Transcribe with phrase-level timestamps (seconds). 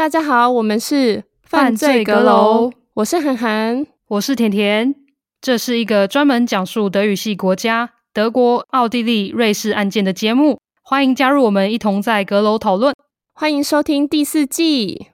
[0.00, 4.94] 大家好，我们是犯罪阁楼，我是涵涵，我是甜甜。
[5.42, 12.94] 这是一个专门讲述德语系国家德国、奥地利、瑞士案件的节目，欢迎加入我们一同在阁楼讨论。
[13.34, 15.08] 欢迎收听第四季。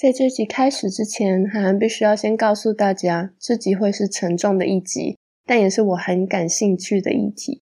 [0.00, 7.60] 在这集开始之前，涵涵必须要先告诉大家，这集会是沉重的一集，但也是我很感兴趣的议题。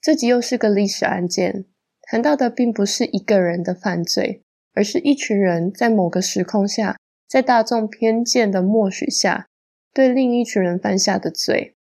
[0.00, 1.66] 这集又是个历史案件，
[2.02, 4.42] 谈到的并不是一个人的犯罪，
[4.74, 6.96] 而是一群人在某个时空下，
[7.28, 9.46] 在大众偏见的默许下，
[9.94, 11.76] 对另一群人犯下的罪。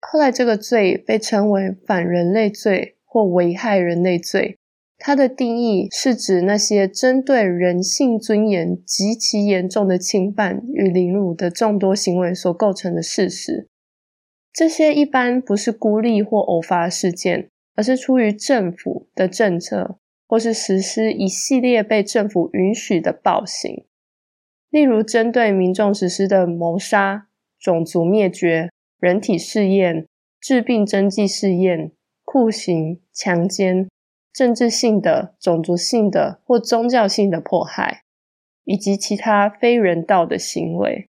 [0.00, 4.58] 后来，这个罪被称为反人类罪或危害人类罪。
[4.98, 13.68] 它的定义是指那些针对人性尊严极其严重的侵犯与凌辱的众多行为所构成的事实。
[14.52, 23.84] 这些一般不是孤立或偶发事件，而是出于政府的政策，或是实施一系列被政府允许的暴行。
[24.70, 27.28] 例如，针对民众实施的谋杀、
[27.60, 28.68] 种族灭绝、
[28.98, 30.08] 人体试验、
[30.40, 31.92] 致病针剂试验、
[32.24, 33.88] 酷刑、强奸。
[34.38, 38.04] 政治性的、种族性的或宗教性的迫害，
[38.62, 41.08] 以及其他非人道的行为。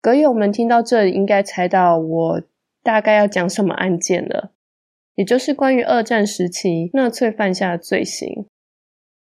[0.00, 2.42] 阁友们听到这里，应该猜到我
[2.82, 4.50] 大概要讲什么案件了，
[5.14, 8.48] 也就是关于二战时期纳粹犯下的罪行，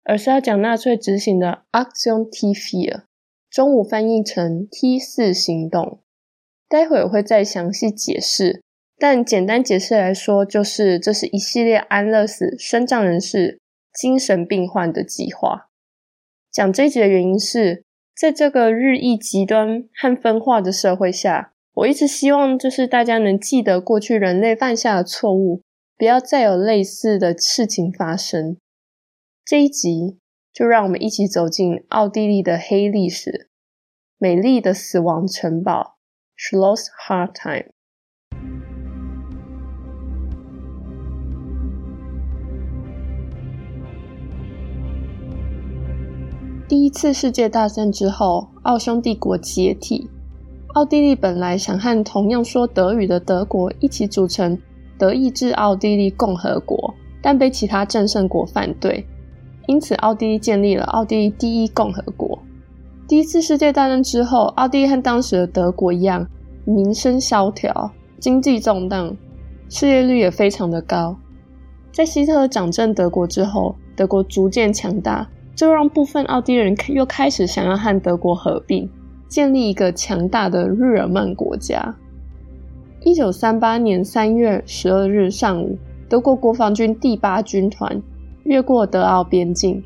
[0.03, 3.03] 而是要讲纳粹执行的 Action T4，
[3.51, 6.01] 中午翻译成 T 四行动。
[6.67, 8.63] 待会我会再详细解释。
[8.99, 13.59] 但简单解释来说，就是这是一系列安乐死生障人士、
[13.93, 15.69] 精神病患的计划。
[16.51, 17.83] 讲这一集的原因是，
[18.15, 25.61] 在这个日益极端和分化的社会下，我一直希望就是大家能记得过去人类犯下的错误，
[25.95, 28.57] 不要再有类似的事情发生。
[29.45, 30.17] 这一集
[30.51, 33.49] 就让我们一起走进奥地利的黑历史——
[34.17, 35.97] 美丽的死亡城堡
[36.35, 37.67] Schloss Hartheim。
[46.67, 50.09] 第一次世界大战之后，奥匈帝国解体。
[50.73, 54.59] 奥地利本来想和同样说德语的德国一起组成
[54.97, 59.07] 德意志奥地利共和国，但被其他战胜国反对，
[59.67, 62.37] 因此奥地利建立了奥地利第一共和国。
[63.07, 66.27] 第一次世界大战之后，奥地利和当时的德国一样，
[66.65, 69.15] 民生萧条，经济动荡，
[69.69, 71.15] 失业率也非常的高。
[71.93, 75.29] 在希特勒掌政德国之后，德国逐渐强大。
[75.57, 78.87] 这让部分奥地利人又开始想要和德国合并，
[79.27, 81.95] 建立一个强大的日耳曼国家。
[83.01, 85.75] 一九三八年三月十二日上午，
[86.07, 87.99] 德国国防军第八军团
[88.43, 89.83] 越过德奥边境，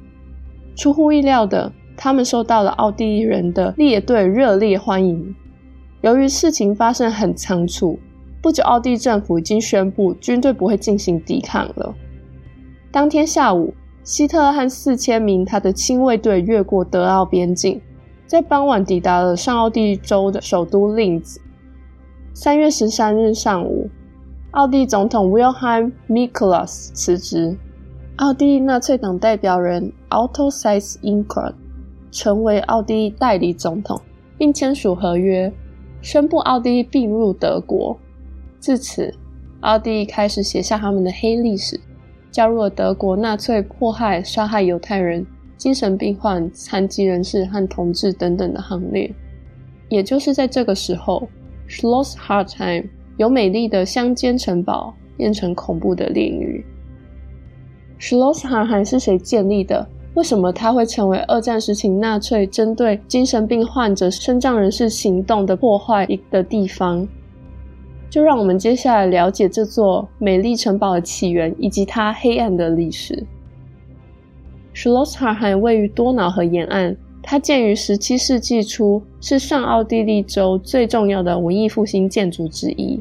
[0.76, 5.34] 出乎意料的，他们受到了奥地利人的列队热烈欢迎。
[6.02, 7.98] 由于事情发生很仓促，
[8.42, 11.96] 不久奥地利政府已经宣布军队不会进行抵抗了。
[12.92, 13.74] 当天下午。
[14.03, 17.79] 希特勒和四千名他的亲卫队越过德奥边境，
[18.25, 21.39] 在傍晚抵达了上奥地利州的首都林兹。
[22.34, 23.89] 三月十三日上午，
[24.51, 27.56] 奥地利总统 Wilhelm Miklas 辞职，
[28.16, 31.53] 奥地利纳粹党代表人 Otto Seyss-Inquart
[32.09, 34.01] 成为奥地利代理总统，
[34.38, 35.53] 并签署合约，
[36.01, 37.95] 宣布奥地利并入德国。
[38.59, 39.13] 自此，
[39.59, 41.79] 奥地利开始写下他们的黑历史。
[42.31, 45.25] 加入了德国纳粹迫害、杀害犹太人、
[45.58, 49.14] 精神病患、残疾人士和同志等等的行列。
[49.90, 51.28] 也就是在这个时候
[51.68, 52.88] ，Schloss Hartheim
[53.18, 56.66] 由美丽的乡间城堡变成恐怖的炼狱。
[58.00, 59.86] Schloss Hartheim 是谁建立的？
[60.13, 67.07] 为什么它会成为二战时期纳粹针对精神病患者、身障人士行动的破坏一的地方？
[68.12, 73.16] 就让我们接下来了解这座美丽城堡的起源以及它黑暗的历史。
[74.74, 83.00] s c h l o s s h a r h e i m 位于多瑙河沿岸，它建于17世纪初，是上奥地利州最重要的文艺复兴建筑之一。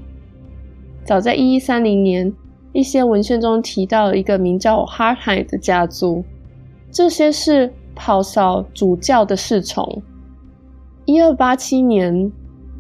[1.05, 2.33] 早在1130年，
[2.73, 6.23] 一些文献中提到了一个名叫 h a r h e i m 的家族，
[6.93, 10.01] 这些是跑扫主教的侍从。
[11.07, 12.33] 1287年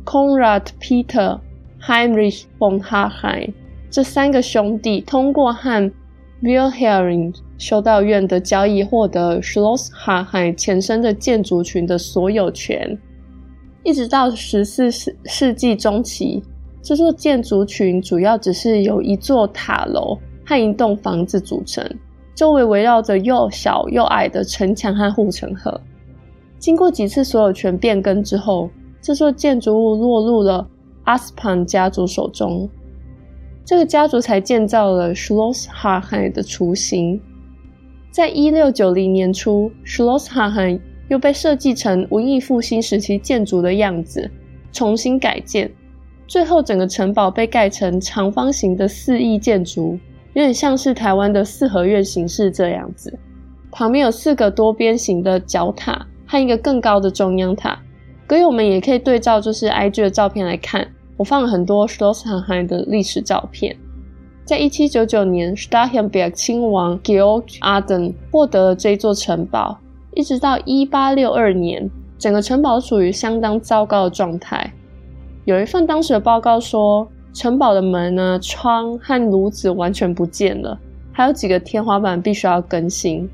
[0.04, 1.40] ，Konrad Peter
[1.90, 3.52] Heinrich von Harheim，
[3.90, 5.90] 这三个兄弟通过和
[6.40, 12.96] Wilhelm 修道院的交易获得 Schloss Harheim 前身的建筑群的所有权。
[13.82, 16.40] 一直到十四世世纪中期，
[16.80, 20.16] 这座建筑群主要只是由一座塔楼
[20.46, 21.84] 和一栋房子组成，
[22.36, 25.80] 周围围绕着又小又矮的城墙和护城河。
[26.56, 28.70] 经过几次所有权变更之后，
[29.02, 30.64] 这座建筑物落入了
[31.04, 32.68] 阿斯潘家族手中。
[33.64, 37.20] 这个家族才建造了 Schloss h a r h e i 的雏形。
[38.10, 44.30] 在一六九零年初，Schloss h a r h e i 又被设计成文艺复兴时期建筑的样子，
[44.72, 45.70] 重新改建。
[46.26, 49.98] 最后，整个城堡被盖成长方形的四翼建筑，
[50.34, 53.16] 有点像是台湾的四合院形式这样子。
[53.72, 57.80] 旁边有四个多边形的角塔和一个更高的中央塔。
[58.30, 60.86] 阁友们也可以对照就是 IG 的照片来看。
[61.16, 63.76] 我放了很多 Schloss Hartheim 的历史照片。
[64.44, 69.76] 在一七九九年，Starhemberg 亲王 Georg Aden 获得了这座城堡。
[70.14, 71.90] 一直到一八六二年，
[72.20, 74.72] 整个城堡处于相当糟糕的状态。
[75.44, 80.78] 有一份当时的报告说，城堡的门呢、窗和炉子完全不见了，
[81.10, 83.28] 还有几个天花板必须要更新。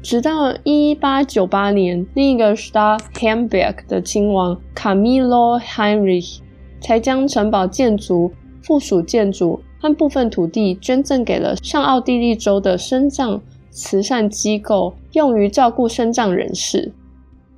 [0.00, 6.38] 直到一八九八年，另一个 Starhemberg 的亲王 Camillo Heinrich
[6.80, 8.30] 才将城堡建筑、
[8.62, 13.40] 附属建筑和部分土地捐赠给了上奥地利州的身障
[13.70, 16.92] 慈善机构，用于照顾身障人士。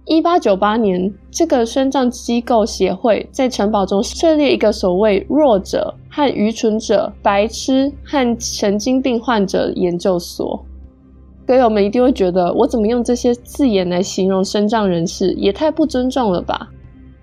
[0.06, 10.64] 一八九八年，这个身障机构协会在城堡中设立一个所谓“弱者”和“愚蠢者”、“白痴”和“神经病患者”研究所。
[11.50, 16.70] 阁友们一定会觉得，我怎么用这些字眼来形容身障人士，也太不尊重了吧？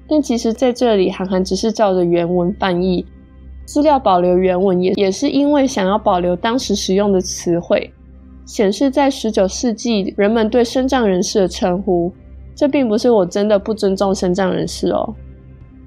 [0.06, 3.06] 但其实，在这里，函函只是照着原文翻译，
[3.64, 7.90] 资料保留原文也也是因为想要保留当时使用的词汇，
[8.46, 12.12] 显示在十九世纪人们对身障人士的称呼。
[12.54, 15.16] 这并不是我真的不尊重身障人士哦。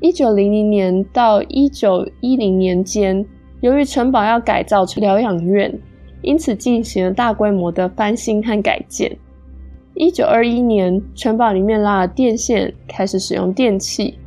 [0.00, 3.22] 一九零零年到一九一零年间，
[3.60, 5.78] 由于城堡要改造成疗养院，
[6.22, 9.16] 因此进行了大规模的翻新和改建。
[9.94, 14.18] 一九二一年，城堡里面拉了电线，开始使用电器。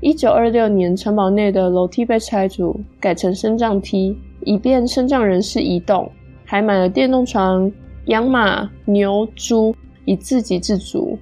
[0.00, 6.10] 一九二六年，城堡内的楼梯被拆除，改成升降梯，以便身障人士移动。
[6.44, 7.70] 还买了电动床，
[8.06, 9.74] 养马、牛、猪，
[10.04, 11.18] 以自给自足。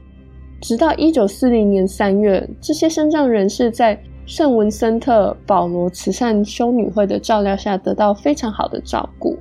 [0.60, 9.38] 直到一九四零年三月，这些身障人士在圣文森特保罗慈善修女会的照料下，得到非常好的照顾。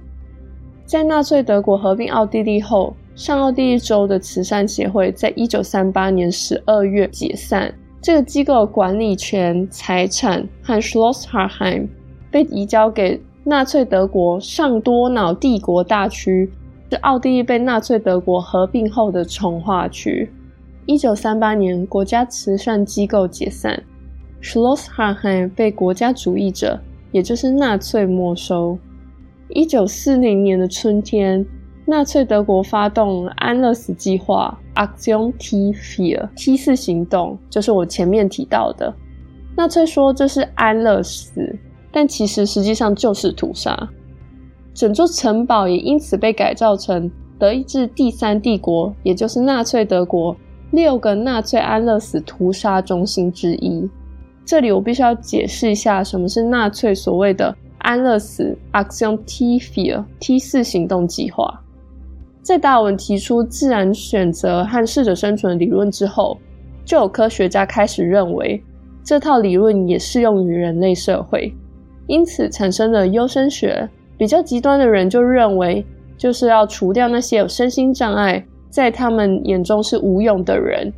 [0.87, 7.73] 在纳粹德国合并奥地利后，上奥地利州的慈善协会在一九三八年十二月解散。
[8.01, 11.89] 这个机构管理权、财产和 Schloss Harheim
[12.31, 16.49] 被移交给纳粹德国上多瑙帝国大区，
[16.89, 20.31] 是奥地利被纳粹德国合并后的重化区。
[20.85, 23.83] 一九三八年，国家慈善机构解散
[24.41, 26.79] ，Schloss Harheim 被国家主义者，
[27.11, 28.79] 也就是纳粹没收。
[29.49, 31.45] 一九四零年的春天。
[31.89, 38.93] 纳粹德国发动安乐死计划 Aktion T4 T 四行动，就是我前面提到的。
[39.55, 41.57] 纳粹说这是安乐死，
[41.89, 43.87] 但其实实际上就是屠杀。
[44.73, 47.09] 整座城堡也因此被改造成
[47.39, 50.35] 德意志第三帝国，也就是纳粹德国
[50.71, 53.89] 六个纳粹安乐死屠杀中心之一。
[54.43, 61.61] 这里我必须要解释一下，什么是纳粹所谓的安乐死 Aktion T4 T 四行动计划。
[62.41, 66.37] 在达尔文提出自然选择和适者生存理论之后，
[66.85, 68.63] 就有科学家开始认为
[69.03, 71.53] 这套理论也适用于人类社会，
[72.07, 73.87] 因此产生了优生学。
[74.17, 75.85] 比较极端的人就认为，
[76.17, 80.91] 就是要除掉那些有身心障碍，在他们眼中是无用的人，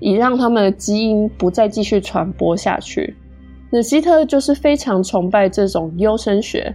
[0.00, 3.14] 以让他们的基因不再继续传播下去。
[3.76, 6.72] 那希特就是非常崇拜这种优生学。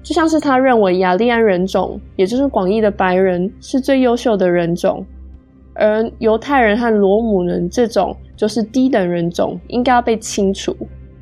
[0.00, 5.04] 就像是他认为雅利安人种，也就是广义的白人，是最优秀的人种，
[5.74, 10.76] 而犹太人和罗姆人这种就是低等人种，应该要被清除。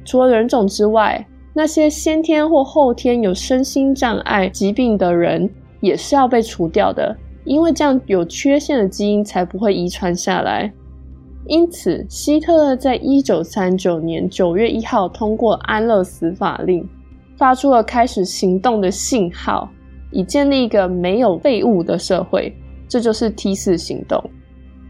[0.05, 5.49] 除了人种之外，那些先天或后天有身心障碍疾病的人
[5.81, 10.71] 也是要被除掉的，因为这样有缺陷的基因才不会遗传下来。
[11.47, 16.87] 因此，希特勒在一九三九年九月一号通过安乐死法令。
[17.37, 19.71] 发出了开始行动的信号，
[20.11, 22.53] 以建立一个没有废物的社会。
[22.89, 24.21] 这就是 T 四行动。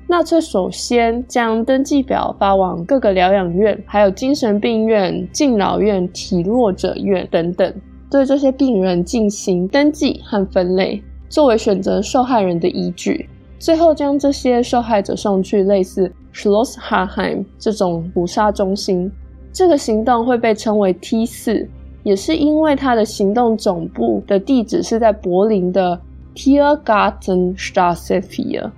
[0.09, 7.71] 纳粹首先将登记表发往各个疗养院，还有精神病院、敬老院、体弱者院等等，
[8.11, 13.29] 对这些病人进行登记和分类，作为选择受害人的依据。
[13.59, 19.11] 最后将这些受害者送去类似 Schloss Harheim 这种捕杀中心。
[19.53, 21.69] 这个行动会被称为 T 四，
[22.05, 26.01] 也是因为它的行动总部的地址是在柏林的
[26.37, 28.71] Tiergartenstrasse 4，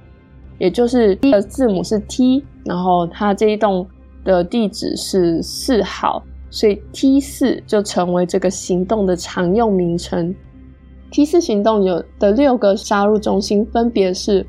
[0.59, 3.87] 也就是第一个字母是 T，然后它这一栋
[4.25, 10.35] 的地址是四号，所以 T 四就成为这个行动的常用名称。
[11.11, 14.47] T 四行动有的六个杀戮中心分别是。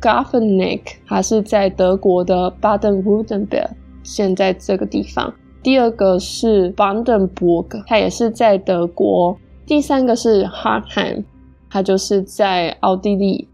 [0.00, 3.68] Grafenegg 还是在德国的 Baden-Württemberg，
[4.02, 5.32] 现在这个地方。
[5.62, 9.36] 第二个是 b a n d e n b u r g 它也是在德国。
[9.66, 11.24] 第三个是 Hartheim，
[11.70, 13.46] 它就是在奥地利。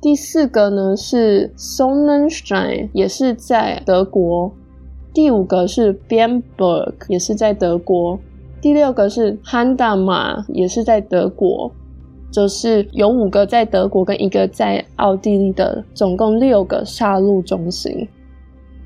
[0.00, 4.52] 第四个呢是 Sonnenstein，也是在德国。
[5.14, 8.18] 第五个是 Bernburg，也是在德国。
[8.60, 11.70] 第六个是 h a n d a m a 也是在德国。
[12.34, 18.08] 就是有五个在德国跟一个在奥地利的，总共六个杀戮中心。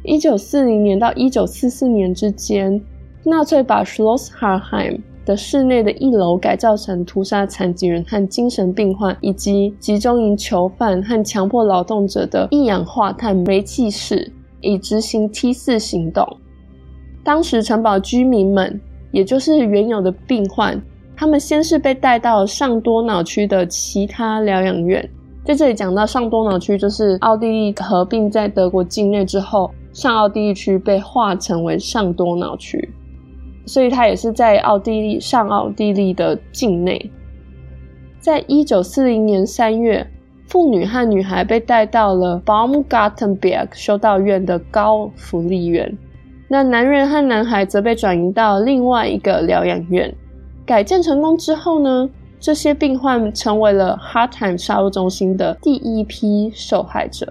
[0.03, 2.79] 一九四零年到一九四四年之间，
[3.25, 16.37] 纳粹把 Schloss Harheim 的室内的一楼改造成屠杀残疾人和精神病患，以及集中营囚犯和强迫劳动者的一氧化碳煤气室，以执行 T 四行动。
[17.25, 18.79] 当时城堡居民们，
[19.11, 20.79] 也就是原有的病患。
[21.19, 25.11] 他们先是被带到上多瑙区的其他疗养院，
[25.45, 32.89] 在这里讲到上多瑙区，就是奥地利合并在德国境内之后，上奥地利区被划成为上多瑙区，
[33.67, 37.11] 所以它也是在奥地利上奥地利的境内。
[38.21, 40.07] 在一九四零年三月，
[40.47, 45.99] 妇女和女孩被带到了 Baumgartenberg 修道院的高福利院，
[46.47, 50.15] 那男人和男孩则被转移到另外一个疗养院。
[50.69, 52.07] 改建成功之后呢，
[52.39, 57.27] 这些病患成为了 Hard Time 杀戮中心的第一批受害者。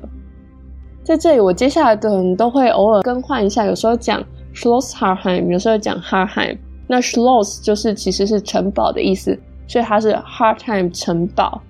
[1.03, 4.23] 在这里，我接下来的人都会偶尔更换一下，有时候讲
[4.55, 6.57] Schloss Harheim，有时候讲 Harheim。
[6.87, 11.61] 那 Schloss 就是其实是城堡的意思，所以它是 Hard Time 城堡。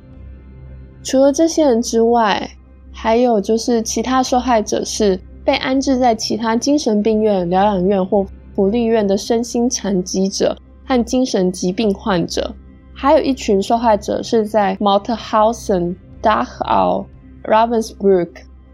[1.03, 2.49] 除了这些人之外，
[2.93, 10.55] 还有就是其他受害者是被安置在其他精神病院、疗养院或福利院的身心残疾者。
[10.87, 12.55] 和精神疾病患者，
[12.93, 17.05] 还有一群受害者是在 Mauthausen、Dachau、
[17.43, 18.29] Ravensbrück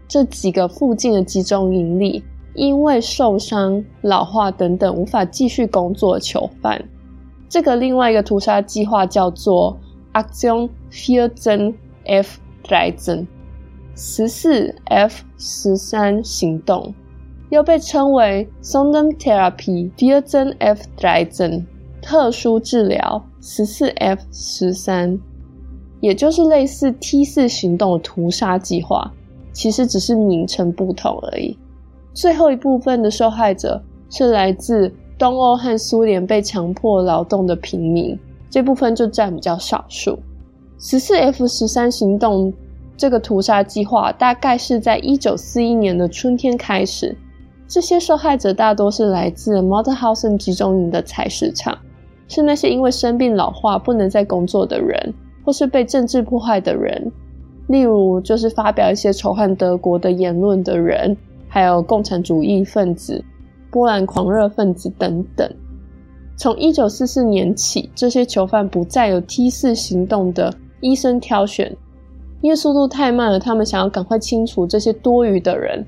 [0.06, 2.22] 这几个附近的集中营里，
[2.54, 6.82] 因为受伤、老化等等无法继续工作的囚犯。
[7.48, 9.76] 这个另外一个屠杀计划叫做
[10.12, 13.26] Aktion vierzehn F dreizehn
[13.96, 16.94] 十四 F 十三行动，
[17.50, 21.64] 又被称为 Sondertherapie vierzehn F dreizehn
[22.04, 25.18] 特殊治疗十四 F 十三，
[26.00, 29.10] 也就是类似 T 四行动的屠杀计划，
[29.54, 31.56] 其实只是名称不同而已。
[32.12, 38.18] 最后一部分的受害者是来自东欧和苏联被强迫劳动的平民，
[38.50, 40.18] 这部分就占比较少数。
[40.78, 42.52] 十四 F 十三行动
[42.98, 47.16] 这个屠杀计划大概是在一九四一年的春天开始，
[47.66, 51.78] 这些受害者大多是来自 Mauthausen 集中营的采石场。
[52.28, 55.14] 是那些因为生病老化不能再工作的人，
[55.44, 57.12] 或是被政治迫害的人，
[57.68, 61.16] 例如就是发表一些仇恨德国的言论的人，
[61.48, 63.22] 还有共产主义分子、
[63.70, 65.48] 波兰狂热分子等等。
[66.36, 71.76] 从一九四四年起，这些囚犯不再有 T 四行动的医生挑选，
[72.40, 75.86] 因为速度太慢了，他们想要赶快清除这些多余的人，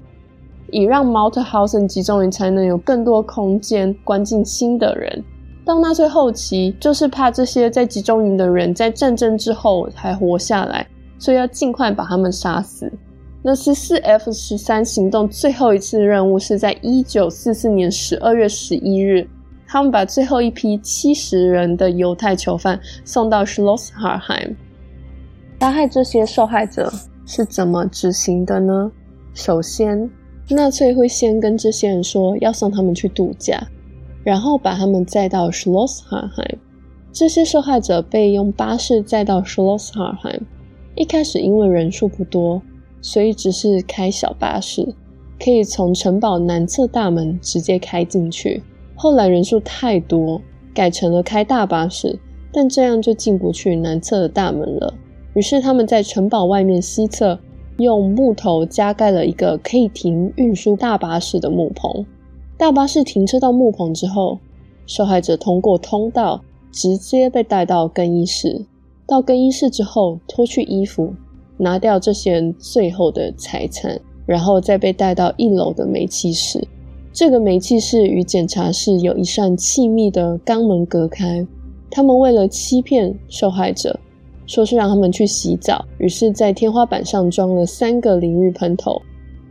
[0.70, 5.24] 以让 Mauthausen 集中营才能有更多空间关进新的人。
[5.66, 10.86] 到纳粹后期，就是怕这些在集中营的人在战争之后还活下来，
[11.18, 12.88] 所以要尽快把他们杀死。
[13.42, 19.28] 那十四 F 十三行动最后一次任务是在一九四四年十二月十一日，
[19.66, 24.54] 他们把最后一批七十人的犹太囚犯送到 Schloss Hartheim。
[25.58, 26.92] 杀害这些受害者
[27.26, 28.92] 是怎么执行的呢？
[29.34, 30.08] 首先，
[30.48, 33.60] 纳粹会先跟这些人说要送他们去度假。
[34.26, 36.58] 然后把他们载到 Schloss Hartheim。
[37.12, 40.40] 这些受害者被用巴士载到 Schloss Hartheim。
[40.96, 42.60] 一开始因为人数不多，
[43.00, 44.92] 所以只是开小巴士，
[45.38, 48.60] 可以从城堡南侧大门直接开进去。
[48.96, 50.42] 后来人数太多，
[50.74, 52.18] 改成了开大巴士，
[52.52, 54.92] 但这样就进不去南侧的大门了。
[55.34, 57.38] 于是他们在城堡外面西侧
[57.76, 62.04] 用木头加盖了一个可以停运输大巴士的木棚。
[62.58, 64.38] 大巴士停车到木棚之后，
[64.86, 68.64] 受害者通过通道直接被带到更衣室。
[69.06, 71.12] 到更衣室之后，脱去衣服，
[71.58, 76.66] 拿掉这些人最后的财产，然后再被带到一楼的煤气室。
[77.12, 81.46] 这个煤气室与检查室有一扇气密的钢门隔开。
[81.90, 83.98] 他们为了欺骗受害者，
[84.46, 89.00] 说是让他们去洗澡，于是，在天花板上装了三个淋浴喷头。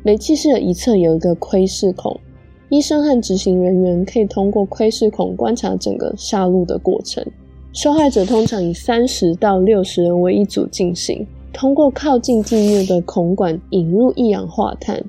[0.03, 2.19] 煤气室的一侧有一个窥视孔，
[2.69, 7.23] 医生和执行人员可以通过窥视孔观察整个杀戮的过程。
[7.71, 15.03] 受害者通常以三十到六十人为一组进行，通过靠近地面的孔管引入一氧化碳。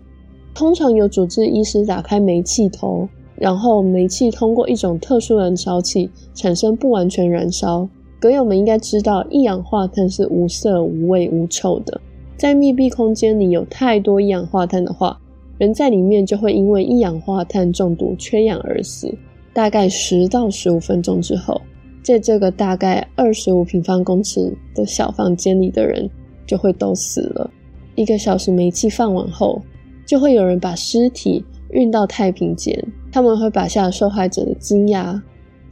[0.52, 7.88] 通常有主治医师打开煤气头，然后煤气通过一种特殊燃烧器产生不完全燃烧。
[8.18, 12.00] 阁友们应该知道，一氧化碳是无色、无味、无臭的。
[12.36, 15.18] 在密闭空间里有太多一氧化碳的话，
[15.58, 19.12] 人在里面就会因为一氧化碳中毒缺氧而死。
[19.52, 21.58] 大概十到十五分钟之后，
[22.02, 26.08] 在这个大概二十五平方公尺的小房间里的人
[26.46, 27.50] 就会都死了。
[27.94, 29.62] 一个小时煤气放完后，
[30.04, 32.78] 就会有人把尸体运到太平间，
[33.10, 35.22] 他们会拔下受害者的金牙，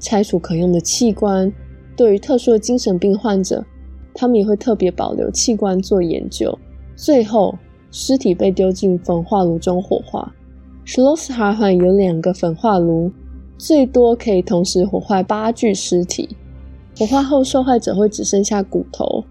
[0.00, 1.52] 拆除可用的器官。
[1.94, 3.62] 对于特殊的精神病患者，
[4.14, 6.58] 他们也会特别保留器官做研究。
[6.96, 7.54] 最后，
[7.96, 10.34] 尸体被丢进焚化炉中火化。
[10.84, 13.08] Schloss Harheim 有两个焚化炉，
[13.56, 16.36] 最多可以同时火化八具尸体。
[16.98, 19.22] 火化后，受害者会只剩下骨头，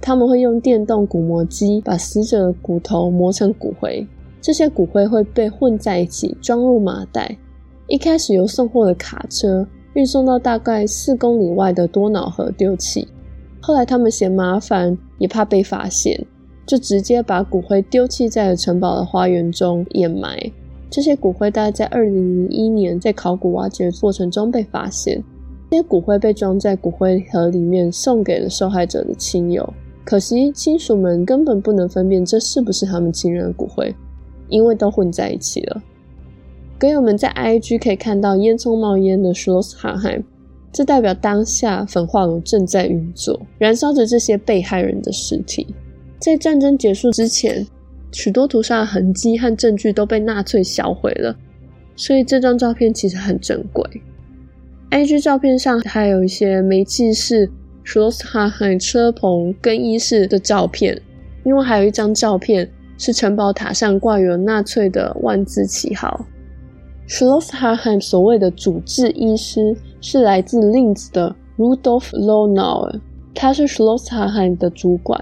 [0.00, 4.04] 他们会用电动骨磨机把死者的骨头磨成骨灰。
[4.40, 7.38] 这些骨灰会被混在一起，装入麻袋。
[7.86, 9.64] 一开始由送货的卡车
[9.94, 13.06] 运送到大概四公里外的多瑙河丢弃。
[13.60, 16.26] 后来他们嫌麻烦，也怕被发现，
[16.70, 20.38] 就直接把骨灰丢弃在了城堡的花园中掩埋。
[20.88, 25.20] 这些骨灰大概在二零零一年在考古挖掘过程中被发现。
[25.68, 29.68] 这些骨灰被装在骨灰盒里面，送给了受害者的亲友。
[30.04, 33.92] 可惜亲属们根本不能分辨这是不是他们亲人的骨灰。
[34.48, 35.82] 因为都混在一起了。
[36.78, 40.22] 阁友们在 IG 可以看到烟囱冒烟的 Schloss Hain，
[40.72, 45.66] 这代表当下焚化炉正在运作，燃烧着这些被害人的尸体。
[46.20, 47.66] 在战争结束之前，
[48.12, 51.34] 许多屠杀的痕迹和证据都被纳粹销毁了，
[51.96, 53.84] 所以这张照片其实很珍贵。
[54.90, 57.50] IG 照片上还有一些煤气室、
[57.84, 61.00] Schlossharheim 车棚、更衣室的照片，
[61.44, 62.70] 另外还有一张照片。
[63.02, 66.26] 是城堡塔上挂有纳粹的万字旗号。
[67.08, 73.00] Schlossharheim 所谓的主治医师是来自 Linz 的 Rudolf Lonauer，
[73.34, 75.18] 他是 Schlossharheim 的主管，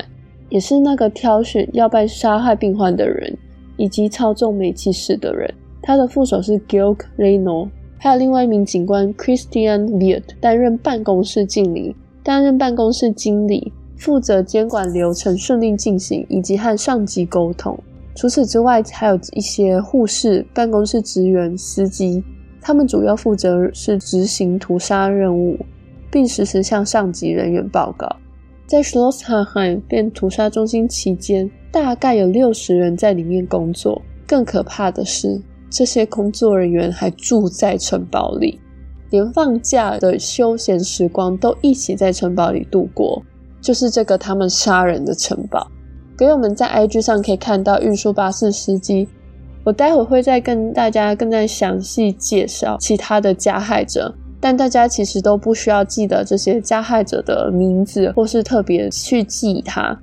[0.49, 3.37] 也是那个挑选要被杀害病患的人
[3.77, 5.53] 以及操纵煤气室的人。
[5.83, 13.73] 他的副手是 Georg Reynolds，还有另外一名警官 Christian Wirth 担任办公室经理，担任办公室经理。
[13.97, 17.77] 负责监管流程顺利进行，以及和上级沟通。
[18.15, 22.23] 除此之外，还有一些护士、办公室职员、司机，
[22.61, 25.59] 他们主要负责是执行屠杀任务，
[26.13, 28.09] 并实时向上级人员报告。
[28.69, 34.03] 在 schlosshaheim 变屠杀中心期间，大概有六十人在里面工作。
[34.27, 38.61] 更可怕的是，这些工作人员还住在城堡里，
[39.09, 43.23] 连放假的休闲时光都一起在城堡里度过。
[43.63, 45.67] 就是这个他们杀人的城堡。
[46.15, 49.09] 阁友们在 IG 上可以看到运输巴士司机。
[49.65, 59.99] 我待会会再跟大家更加详细介绍其他的加害者，但大家其实都不需要记得这些加害者的名字，或是特别去记他，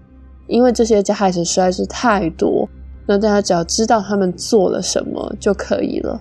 [0.48, 2.68] 因为这些加害者实在是太多。
[3.08, 6.20] 那大家只要知道他们做了什么就可以了。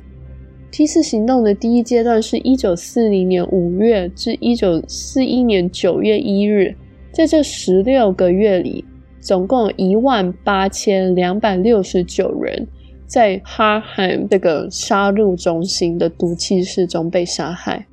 [0.70, 6.74] T 四行动的第一阶段是一九四零年五月至一九四一年九月一日。
[7.12, 8.84] 在这十六个月里，
[9.20, 12.66] 总共有一万八千两百六十九人
[13.06, 17.86] 在哈汉这个杀戮中心的毒气室中被杀害。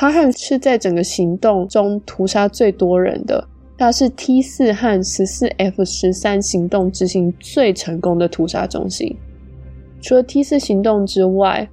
[0.00, 3.44] 哈韩是在整个行动中屠杀最多人的，
[3.76, 9.12] 它是 T 四和十四 F 十三行动执行最成功的屠杀中心。
[10.00, 11.68] 除了 T 四行动之外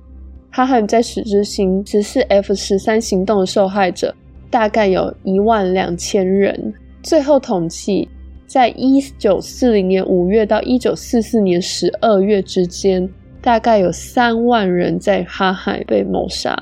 [0.50, 4.12] 哈韩在史执行十四 F 十三行动的受害者
[4.50, 6.74] 大概有一万两千人。
[7.04, 8.10] 最后统计，
[8.48, 13.08] 在一九四零年五月到一九四四年十二月之间，
[13.40, 16.58] 大概有三万人在哈海被谋杀。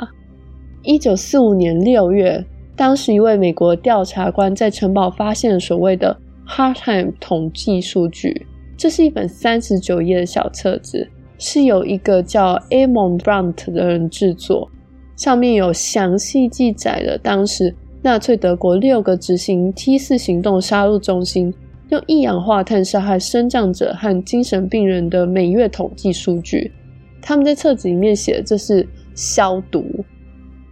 [0.85, 2.43] 一九四五年六月，
[2.75, 6.15] 当时一位美国调查官在城堡发现了所谓的
[6.45, 14.69] Hardtheim 统计数据，这是一本三十九页的小册子，是由一个叫 Amon Brant 的人制作，
[15.15, 17.73] 上面有详细记载了当时。
[18.01, 21.53] 纳粹德国六个执行 T 四行动杀戮中心
[21.87, 26.69] 用一氧化碳杀害身障者和精神病人的每月统计数据。
[27.21, 29.85] 他们在册子里面写的这是消毒。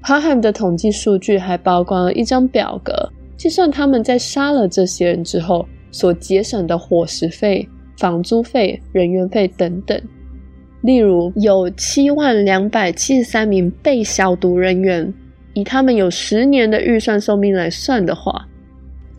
[0.01, 2.93] 哈海的统计数据还包括了一张表格，
[3.37, 10.01] 计算他们在杀了这些人之后所节省的伙食费、房租费、人员费等等。
[10.81, 15.13] 例如，有七万两百七十三名被消毒人员，
[15.53, 18.47] 以他们有十年的预算寿命来算的话，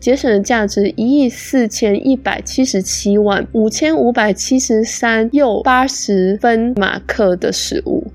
[0.01, 8.05] 节省的价值一亿四千一百七十七万五千五百七十三又八十分马克的食物。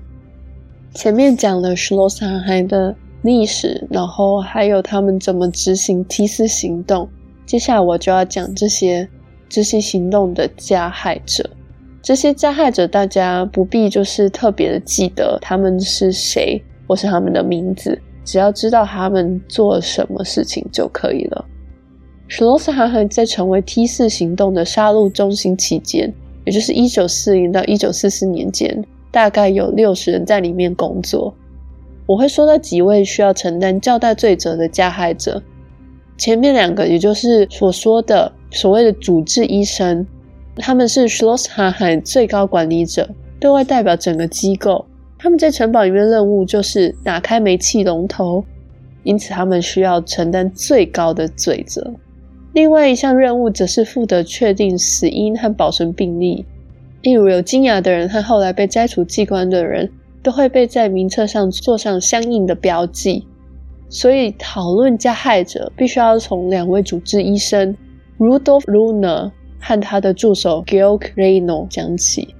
[0.99, 7.07] 前面讲了施罗萨海的历史，然后还有他们怎么执行 T 四行动。
[7.45, 9.07] 接下来我就要讲这些
[9.47, 11.49] 执行行动的加害者。
[12.01, 21.45] 这些加害者，大家不必就是特别的记得他们是谁，或是他们的名字，只要知道他们做什么事情就可以了。
[22.27, 26.13] 史洛斯哈海在成为 T 四行动的杀戮中心期间，
[26.45, 31.33] 也就是一九四零到一九四四年间，大概有六十人在里面工作。
[32.05, 35.41] 我会说到几位需要承担较大罪责的加害者，
[36.17, 40.05] 前面两个也就是所说的所谓的主治医生。
[40.55, 43.07] 他们是 Schlosshahn 最高管理者，
[43.39, 44.85] 对外代表整个机构。
[45.17, 48.43] 他们在城堡里面的任务就是打开煤气龙头，
[49.03, 51.93] 因此他们需要承担最高的罪责。
[52.53, 56.43] 另外一项任务则是负责确定死因和保存病历，
[57.01, 59.89] 例如有金牙的人和后来被摘除器官的人，
[60.21, 63.25] 都会被在名册上做上相应的标记。
[63.89, 67.75] 所以讨论加害者，必须要从两位主治医生
[68.17, 69.31] Rudolf Lohner。
[69.61, 72.33] 和他的助手 Georg Renno 讲起。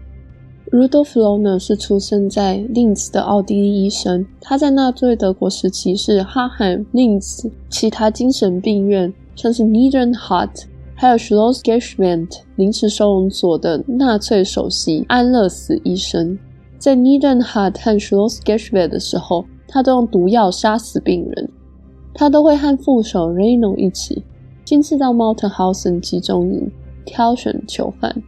[0.71, 10.63] Rudolf Lohner 是出生在 Linz 的奥地利医生，他在纳粹德国时期是哈海 Linz 其他精神病院，像是 Niedernhart
[11.01, 16.37] 还有 Schloss geschwent 临时收容所的纳粹首席安乐死医生。
[16.77, 21.49] 在 Niedenhart 和 Schloss Geschwind 的时候，他都用毒药杀死病人，
[22.13, 24.21] 他都会和副手 Renno 一起
[24.65, 26.69] 亲自到 maltenhausen 集中营。
[27.05, 28.21] 挑选囚犯。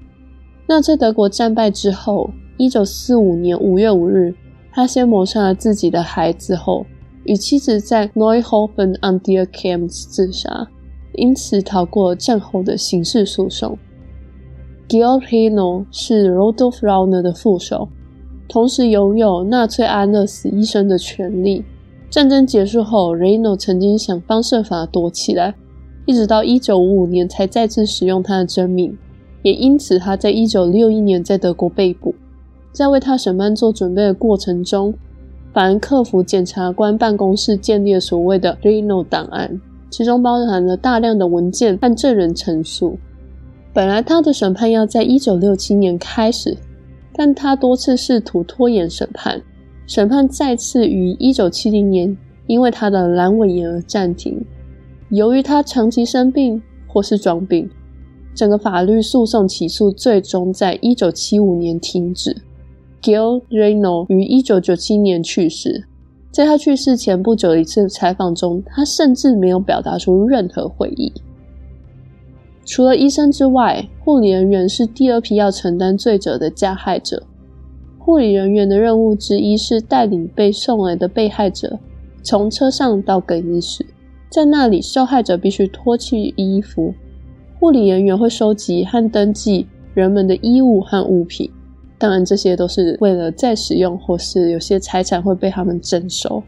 [0.66, 4.34] 纳粹德国战败之后，一九四五年五月五日，
[4.72, 6.84] 他先谋杀了自己的孩子后，
[7.26, 10.68] 与妻子在 Neuhofen an der Krems 自杀，
[11.14, 13.78] 因此逃过战后的刑事诉讼。
[14.88, 17.88] Georg Renno 是 Rudolf Lohner 的副手，
[18.48, 21.64] 同时拥有纳粹安乐死医生的权利。
[22.10, 25.56] 战争结束后，Renno 曾经想方设法躲起来。
[26.06, 28.98] 一直到一九五五年才再次使用他的真名，
[29.44, 32.14] 也因此他在一九六一年在德国被捕。
[32.74, 34.94] 在为他审判做准备的过程中，
[35.54, 42.98] 法兰克福检察官办公室建立了所谓的 Reno 档案，其中包含了大量的文件和证人陈述。
[43.74, 46.58] 本来他的审判要在一九六七年开始，
[47.14, 49.42] 但他多次试图拖延审判，
[49.86, 54.44] 审判再次于一九七零年因为他的阑尾炎而暂停。
[55.10, 57.70] 由于他长期生病或是装病，
[58.34, 62.36] 整个法律诉讼起诉最终在一九七五年停止。
[63.02, 65.86] Georg Renno 于一九九七年去世，
[66.32, 71.12] 在他去世前不久的一次采访中，他甚至没有表达出任何悔意。
[72.64, 77.22] 除了医生之外，护理人员是第二批要承担罪责的加害者。
[77.98, 81.78] 护理人员的任务之一是带领被送来的被害者
[82.24, 83.86] 从车上到更衣室。
[84.30, 86.94] 在那里，受害者必须脱去衣服。
[87.60, 91.52] 护理人员会收集和登记人们的衣物和物品，
[92.02, 96.42] 当然这些都是为了再使用，或是有些财产会被他们征收。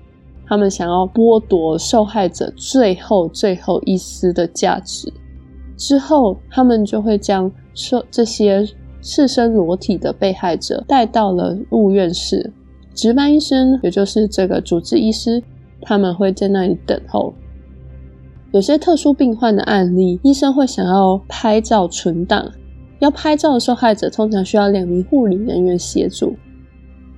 [0.48, 5.14] 他们想要剥夺受害者最后最后一丝的价值。
[5.78, 8.68] 之后，他们就会将受这些
[9.00, 12.52] 赤身裸体的被害者带到了入院室。
[12.96, 15.44] 值班医生，也就是这个主治医师，
[15.82, 17.32] 他们会在那里等候。
[18.54, 22.52] 有些特殊病患的案例，医生会想要拍照存档。
[23.04, 26.34] 要拍照的受害者通常需要两名护理人员协助。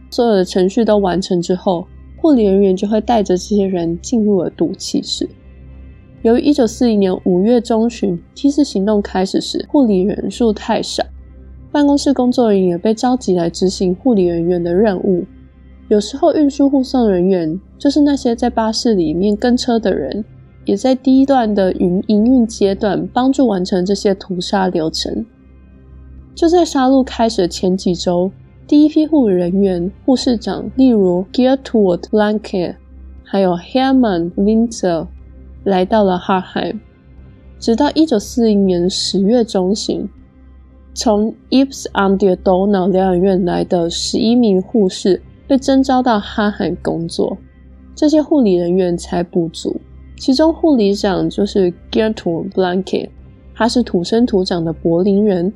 [0.09, 1.85] 所有的程序都完成之后，
[2.17, 5.29] 护理人员就会带着这些人进入了毒气室。
[6.23, 11.03] 由于一九四零年五月中旬 T 四行动开始时，护理人数太少，
[11.71, 15.23] 办公室工作人员也被召集来执行护理人员的任务。
[15.87, 20.25] 有时候运输护送人员就是那些在巴士里面跟车的人。
[20.65, 25.23] 也在第一段的营营运阶段帮助完成这些屠杀流程。
[26.35, 28.29] 就在杀戮开始的前几周，
[28.67, 32.75] 第一批护理人员、护士长，例如 Gertrud Blanket，
[33.23, 35.07] 还有 Hermann Winter，
[35.63, 36.75] 来到了哈海，
[37.57, 40.09] 直到一九四零年十月中旬，
[40.93, 47.37] 从 Ypres aan den Donau 疗养院来的十一名护士被征召到哈海工作，
[47.95, 49.79] 这些护理人员才不足，
[50.17, 53.07] 其中护理长就是 Gertrude Blanket，
[53.53, 55.53] 他是土生土长的柏林人。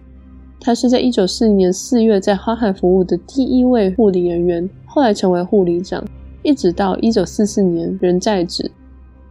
[0.60, 6.04] 他是在一九四零年四月在哈海服务的第一位护理人员，后来成为护理长，
[6.44, 8.70] 一直到一九四四年仍在职。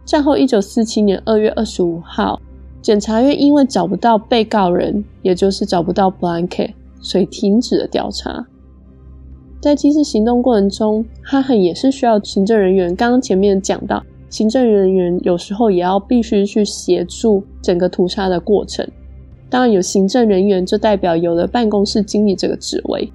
[0.05, 2.41] 战后一九四七年二月二十五号，
[2.81, 8.47] 检察院因为找不到被告人，也就是找不到 Blanket，所以停止了调查。
[9.61, 12.95] 在梯次行动过程中，哈海也是需要行政人员。
[12.95, 18.87] 刚刚前面讲到，行政人员有时候也要必须去协助整个屠杀的过程。
[19.49, 23.11] 当然有行政人员，就代表有了办公室经理这个职位。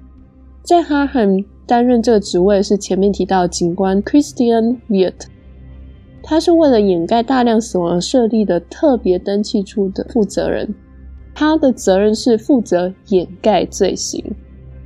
[0.63, 1.25] 在哈海
[1.65, 5.27] 担任这个职位是前面提到警官 Christian Wierth，
[6.21, 10.73] 他是为了掩盖大量死亡而设立的特别登记处的负责人。
[11.33, 14.23] 他的责任是负责掩盖罪行，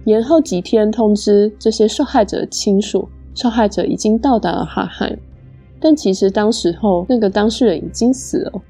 [0.05, 5.17] 延后几天通知这些受害者的亲属，受害者已经到达了哈海，
[5.79, 8.61] 但其实当时候那个当事人已经死了。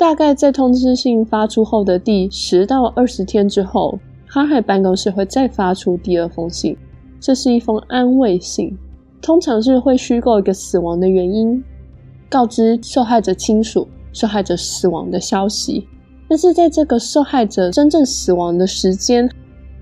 [0.00, 6.74] 大概在通知信发出后的第十到二十天之后，哈海办公室会再发出第二封信。
[7.20, 8.74] 这是一封安慰信，
[9.20, 11.62] 通常是会虚构一个死亡的原因，
[12.30, 15.86] 告知受害者亲属受害者死亡的消息。
[16.30, 19.30] 但是在这个受害者真正死亡的时间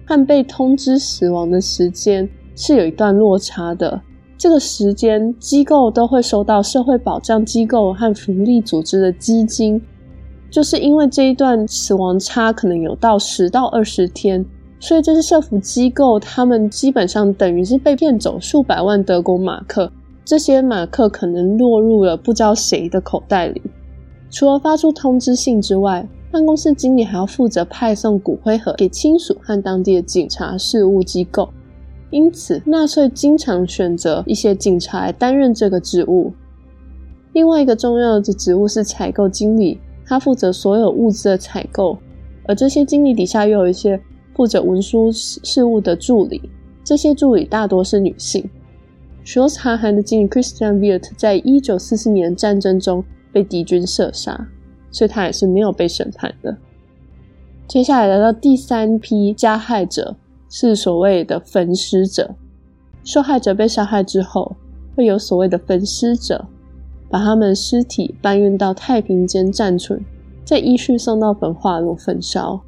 [0.05, 4.03] 和被通知死亡的时间是有一段落差的。
[4.37, 9.81] 这个时间，机构都会收到社会保障机构和福利组织的基金。
[10.51, 14.45] 就是因为这一段死亡差可能有到十到二十天，
[14.81, 19.93] 所以这些社福机构，他们基本上等于是被骗走数百万德国马克，
[20.25, 23.61] 这些马克可能落入了不知道谁的口袋里。
[24.31, 31.49] 除了发出通知信之外，办公室经理还要负责派送骨灰盒给亲属和当地的警察事务机构，
[32.11, 36.33] 因此纳粹经常选择一些警察来担任这个职务。
[37.33, 39.79] 另外一个重要的职务是采购经理。
[40.09, 41.99] 他负责所有物资的采购，
[42.47, 44.01] 而这些经理底下又有一些
[44.35, 46.51] 负责文书事务的助理，
[46.83, 48.49] 这些助理大多是女性。
[49.27, 54.49] Schloss Ha-Han 的经理 Christian Wierth 在一九四四年战争中被敌军射杀，
[54.91, 56.57] 所以他也是没有被审判的。
[57.67, 60.17] 接下来来到第三批加害者，
[60.49, 62.35] 是所谓的焚尸者。
[63.05, 64.57] 受害者被杀害之后，
[64.97, 66.47] 会有所谓的焚尸者。
[67.11, 70.05] 把他们尸体搬运到太平间暂存，
[70.45, 72.61] 再依序送到焚化炉焚烧。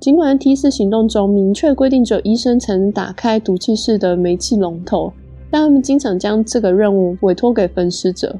[0.00, 5.12] 尽管梯次行动中明确规定只有医生才能打开毒气室的煤气龙头，
[5.50, 8.36] 但他们经常将这个任务委托给焚尸者，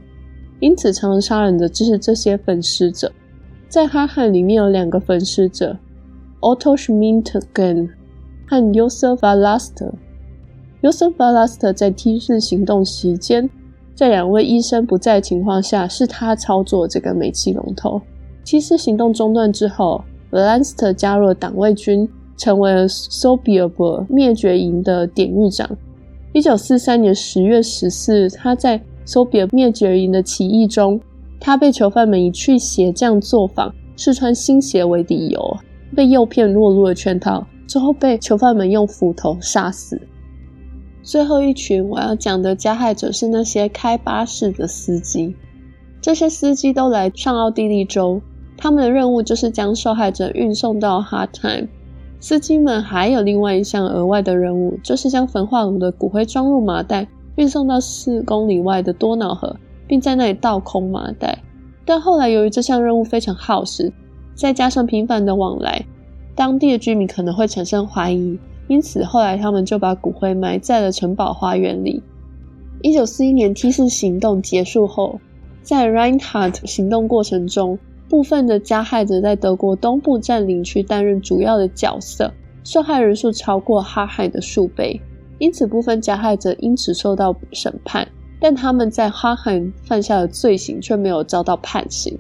[0.61, 3.11] 因此常常杀人的就是这些焚尸者。
[3.69, 5.77] 在哈海里面有两个焚尸者
[6.41, 7.91] ：Otto Schmidtgen
[8.47, 9.93] 和 Josef v a l a s t e r。
[10.81, 13.51] Josef v a l a s t e r 在 T 四行动期间。
[13.99, 18.01] 在两位医生不在的情况下，是他操作这个煤气龙头。
[18.45, 25.69] 梯次行动中断之后，Vallaster 加入了党卫军，成为了 Sobibor 灭绝营的典狱长。
[26.33, 31.01] 一九四三年十月十四日，他在 Sobibor 灭绝营的起义中，
[31.41, 35.57] 他被囚犯们以去鞋匠作坊、试穿新鞋为理由，
[35.97, 40.01] 被诱骗落入了圈套，之后被囚犯们用斧头杀死。
[41.09, 45.35] 最后一群我要讲的加害者是那些开巴士的司机，
[46.03, 48.21] 这些司机都来上奥地利州，
[48.59, 51.69] 他们的任务就是将受害者运送到 Hard Time。
[52.21, 61.39] 司机们还有另外一项额外的任务，就是将焚化炉的骨灰装入麻袋，运送到四公里外的多瑙河，并在那里倒空麻袋。
[61.87, 63.91] 但后来由于这项任务非常耗时，
[64.35, 65.83] 再加上频繁的往来，
[66.35, 68.39] 当地的居民可能会产生怀疑。
[68.69, 72.03] 因此，后来他们就把骨灰埋在了城堡花园里。
[72.83, 75.19] 一九四一年梯次行动结束后，
[75.63, 77.79] 在 Reinhard 行动过程中，
[78.09, 85.01] 部分的加害者在德国东部占领区担任主要的角色，受害人数超过哈海的数倍。
[85.39, 88.07] 因此，部分加害者因此受到审判，
[88.39, 92.17] 但他们在哈海犯下的罪行却没有遭到判刑。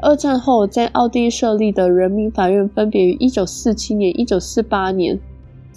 [0.00, 5.18] 二战后，在奥地利设立的人民法院分别于一九四七年、一九四八年。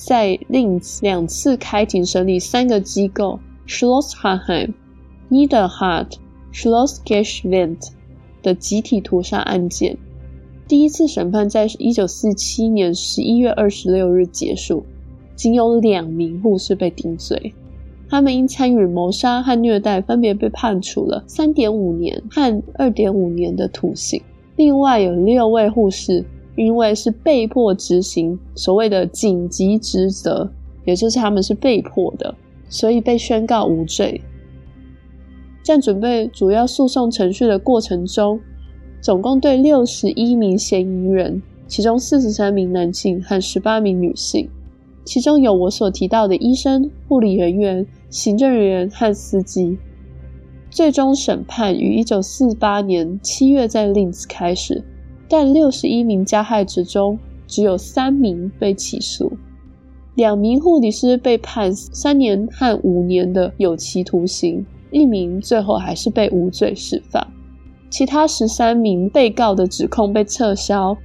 [0.04, 4.74] 在另两次开庭审理三个机构 Schloss Ha-Han、
[5.30, 6.14] Niederhart、
[6.52, 7.78] Schloss Geschwind
[8.42, 9.96] 的集体屠杀案件。
[10.68, 14.84] 第一次审判在一九四七年十一月二十六日结束，
[15.36, 17.54] 仅有两名护士被定罪。
[18.10, 24.20] 他们因参与谋杀和虐待，分别被判处了三点五年和二点五年的徒刑。
[24.56, 26.26] 另外有六位护士，
[26.62, 30.48] 因为是被迫执行所谓的紧急职责，
[30.86, 32.36] 也就是他们是被迫的，
[32.70, 34.22] 所以被宣告无罪。
[35.64, 38.40] 在准备主要诉讼程序的过程中，
[39.02, 44.48] 总共对六十一名嫌疑人，其中四十三名男性和十八名女性，
[45.04, 49.78] 其中有我所提到的医生、护理人员、行政人员和司机。
[50.70, 54.84] 最终审判于一九四八年七月在林兹开始，
[55.32, 57.18] 但六十一名加害者中
[57.48, 59.32] 只有三名被起诉，
[60.16, 64.66] 两名护理师被判三年和五年的有期徒刑。
[64.92, 67.26] 一名最后还是被无罪释放，
[67.90, 70.98] 其他十三名被告的指控被撤销，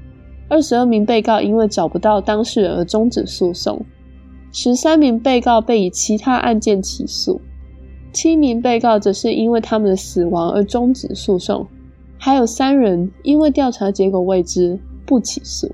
[0.49, 3.81] 二十二名被告因为找不到当事人而终止诉讼，
[4.51, 7.41] 十三名被告被以其他案件起诉，
[8.13, 11.65] 七名被告则是因为他们的死亡而终止诉讼，
[12.19, 15.71] 还有三人因为调查结果未知不起诉。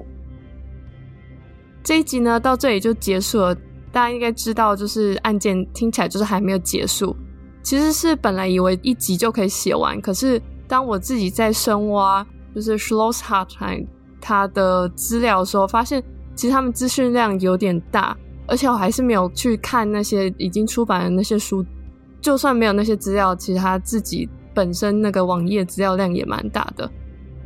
[1.83, 3.55] 这一集呢，到这里就结束了，
[3.91, 7.17] 大家应该知道，就是案件听起来就是还没有结束。
[7.63, 13.87] 其实是本来以为一集就可以写完，可是当我自己在深挖，就是 Schloss Hartheim
[14.21, 16.03] 他的资料的时候，发现
[16.35, 21.65] 其实他们资讯量有点大，而且我还是没有去看那些已经出版的那些书。
[22.21, 26.91] 就算没有那些资料，其实他自己本身那个网页资料量也蛮大的。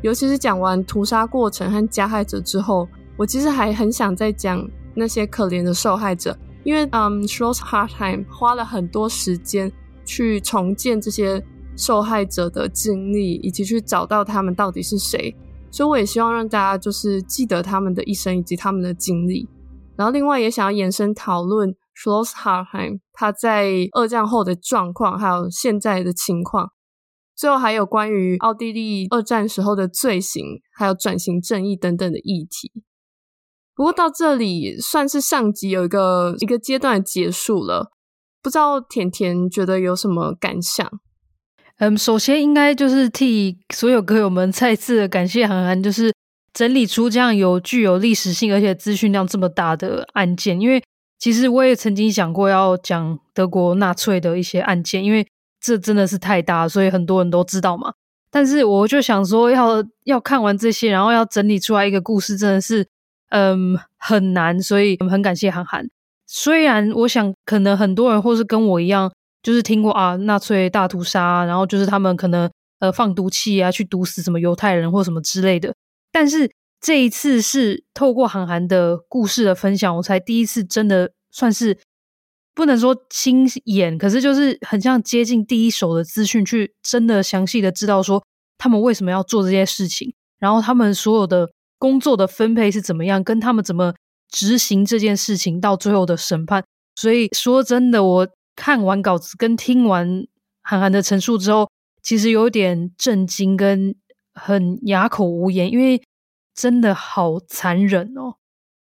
[0.03, 9.73] 尤其是讲完屠杀过程和加害者之后，我其实还很想再讲那些可怜的受害者，因为嗯，Schloss Hartheim 花了很多时间。
[10.09, 11.45] 去重建这些
[11.77, 15.35] 受害者的经历，以及去找到他们到底是谁。
[15.69, 19.49] 所以我也希望让大家就是记得他们的一生以及他们的经历。
[19.97, 26.71] 然后另外也想要延伸讨论 Schloss Hartheim 他在二战后的状况，还有现在的情况。
[27.37, 32.73] 最后还有关于奥地利二战时候的罪行，还有转型正义等等的议题。
[33.75, 37.93] 不过到这里算是上集有一个一个阶段结束了。
[38.43, 40.89] 不知道甜甜觉得有什么感想？
[41.79, 46.15] 嗯，首先应该就是替所有歌友们再次感谢韩寒，就是
[46.55, 50.61] 整理出这样有具有历史性而且资讯量这么大的案件。
[50.61, 50.83] 因为
[51.19, 55.27] 其实我也曾经想过要讲德国纳粹的一些案件，因为
[55.61, 57.93] 这真的是太大，所以很多人都知道嘛。
[58.31, 62.87] 但是我就想说要，要看完这些，然后要整理出来一个故事，真的是
[63.31, 65.89] 嗯很难，所以我们很感谢韩寒。
[66.27, 69.11] 虽然我想，可能很多人或是跟我一样，
[69.43, 75.73] 就是听过啊，纳粹大屠杀，然后就是他们可能呃放毒气啊，去毒死什么犹太人或什么之类的。
[76.13, 81.79] 但是这一次是透过韩寒的故事的分享，我才第一次真的算是
[82.57, 88.21] 不能说亲眼，可是就是很像接近第一手的资讯，去真的详细的知道说
[88.59, 93.95] 他们为什么要做这些事情，然后他们所有的工作的分配是怎么样，跟他们怎么。
[94.29, 96.63] 执行这件事情到最后的审判，
[96.97, 100.27] 所以说真的，我看完稿子跟听完
[100.63, 101.71] 韩寒的陈述之后，
[102.03, 103.95] 其实有点震惊跟
[104.35, 106.03] 很哑口无言，因为
[106.57, 108.35] 真的好残忍哦！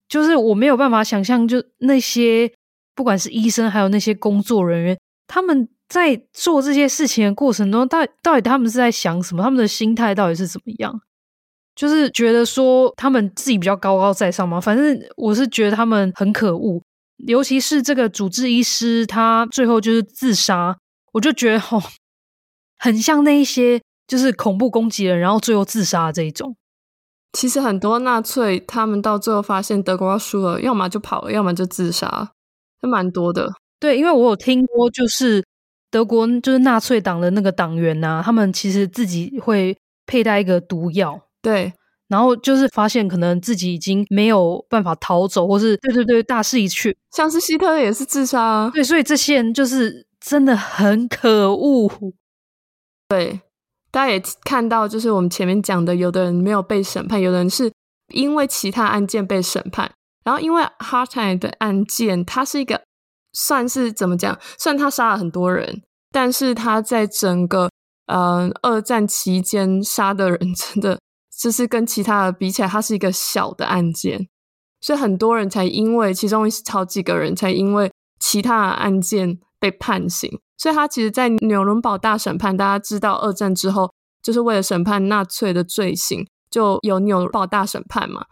[0.10, 2.52] 就是我没有办法想象，就那些
[2.96, 9.44] 不管是医生还有那些工作人员，他们在做这些事情的过程中，到到底他们是在想什么？
[9.44, 11.02] 他们的心态到底是怎么样？
[11.74, 16.82] 就是觉得说他们自己比较高高在上嘛，反正我是觉得他们很可恶，
[17.28, 20.78] 尤其是这个主治医师，他最后就是自杀，
[21.14, 21.82] 我就觉得哦，
[22.78, 26.56] 很像那一些就是恐怖攻击人，然后最后自杀的这一种。
[27.32, 32.32] 其实很多纳粹他们到最后发现德国要输了，要么就跑了，要么就自杀，
[32.82, 33.52] 还蛮多的。
[33.80, 35.44] 对，因为我有听过，就是
[35.90, 41.20] 德国就是纳粹党的那个党员呐、啊，他们其实自己会佩戴一个毒药。
[41.42, 41.74] 对，
[42.08, 48.72] 然后就是发现可能自己已经没有办法逃走，或是对对对，大势已去，像是希特勒也是自杀啊。
[48.74, 51.90] 对，所以这些人就是真的很可恶。
[53.10, 53.42] 对，
[53.90, 57.72] 大家也看到，就是我们前面讲的，有的人没有被审判，有的人是
[58.14, 59.92] 因为其他案件被审判。
[60.24, 62.82] 然后因为 Hartheim 的案件，他是一个
[63.34, 64.38] 算是怎么讲？
[64.58, 67.70] 虽然他杀了很多人，但是他在整个
[68.08, 71.00] 呃二战期间杀的人真的。
[71.40, 74.28] 就是跟其他的比起来，它是一个小的案件，
[74.80, 80.40] 所以很多人才因为其中好几个人才因为其他的案件被判刑。
[80.56, 83.92] 所以他其实，在纽伦堡大审判，大家知道二战之后，
[84.22, 88.26] 就是为了审判纳粹的罪行，就有纽伦堡大审判嘛。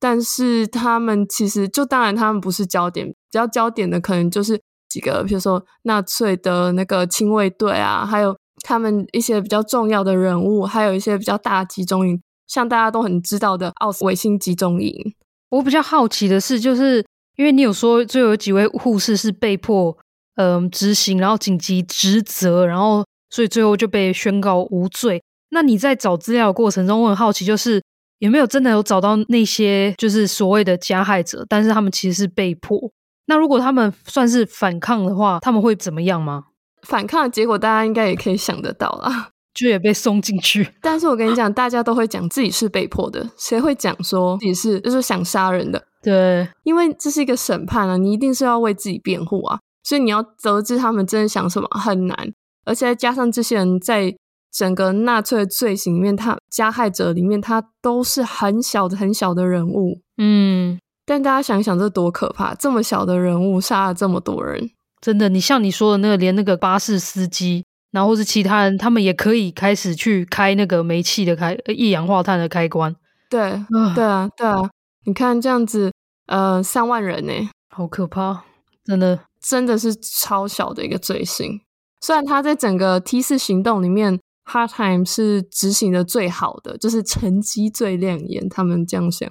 [0.00, 15.14] 但是他们其实就当然他们不是焦点，比较焦点的可能就是几个，比如说纳粹的那个亲卫队啊，还有他们一些比较重要的人物，还有一些比较大集中营，像大家都很知道的奥斯维辛集中营。
[15.50, 17.04] 我比较好奇的是，就是
[17.36, 19.96] 因为你有说，最有几位护士是被迫
[20.36, 25.22] 嗯、执行，然后紧急职责，然后所以最后就被宣告无罪。
[25.50, 27.82] 那你在找资料的过程中，我很好奇，就是
[28.20, 32.78] 有没有真的有找到那些就是所谓的加害者，但是他们其实是被迫。
[33.26, 36.44] 那如果他们算是反抗的话，他们会怎么样吗？
[36.82, 40.68] 反抗的结果大家应该也可以想得到啦，就也被送进去。
[40.80, 45.82] 但是我跟你讲，大家都会讲自己是被迫的，谁会讲说自己是就是想杀人的？
[46.02, 52.16] 对，因为这是一个审判啊，你一定是要为自己辩护啊，所以你要得知他们真的想什么很难，
[52.64, 54.14] 而且再加上这些人在
[54.52, 60.78] 整个纳粹的罪行里面，他加害者里面，他都是很小的很小的人物，嗯。
[61.06, 62.54] 但大家想想，这多可怕！
[62.54, 64.70] 这么小的人物杀了这么多人，
[65.00, 65.28] 真的。
[65.28, 72.94] 你像你说的那个，连那个巴士司机，然后是其他人，他们也可以开始去开那个煤气的开一氧化碳的开关。
[73.28, 73.60] 对，
[73.96, 74.70] 对啊，对啊。
[75.04, 75.90] 你看这样子，
[76.26, 77.32] 呃，三万人呢，
[77.70, 78.44] 好可怕！
[78.84, 81.60] 真的，真的是超小的一个罪行。
[82.00, 84.20] 虽然他在整个 T 四行动里面
[84.50, 89.30] ，Hartheim 是执行的最好的，就是成绩最亮眼，他们这样想。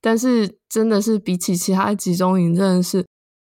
[0.00, 3.04] 但是真的是比起其他集中营，真的是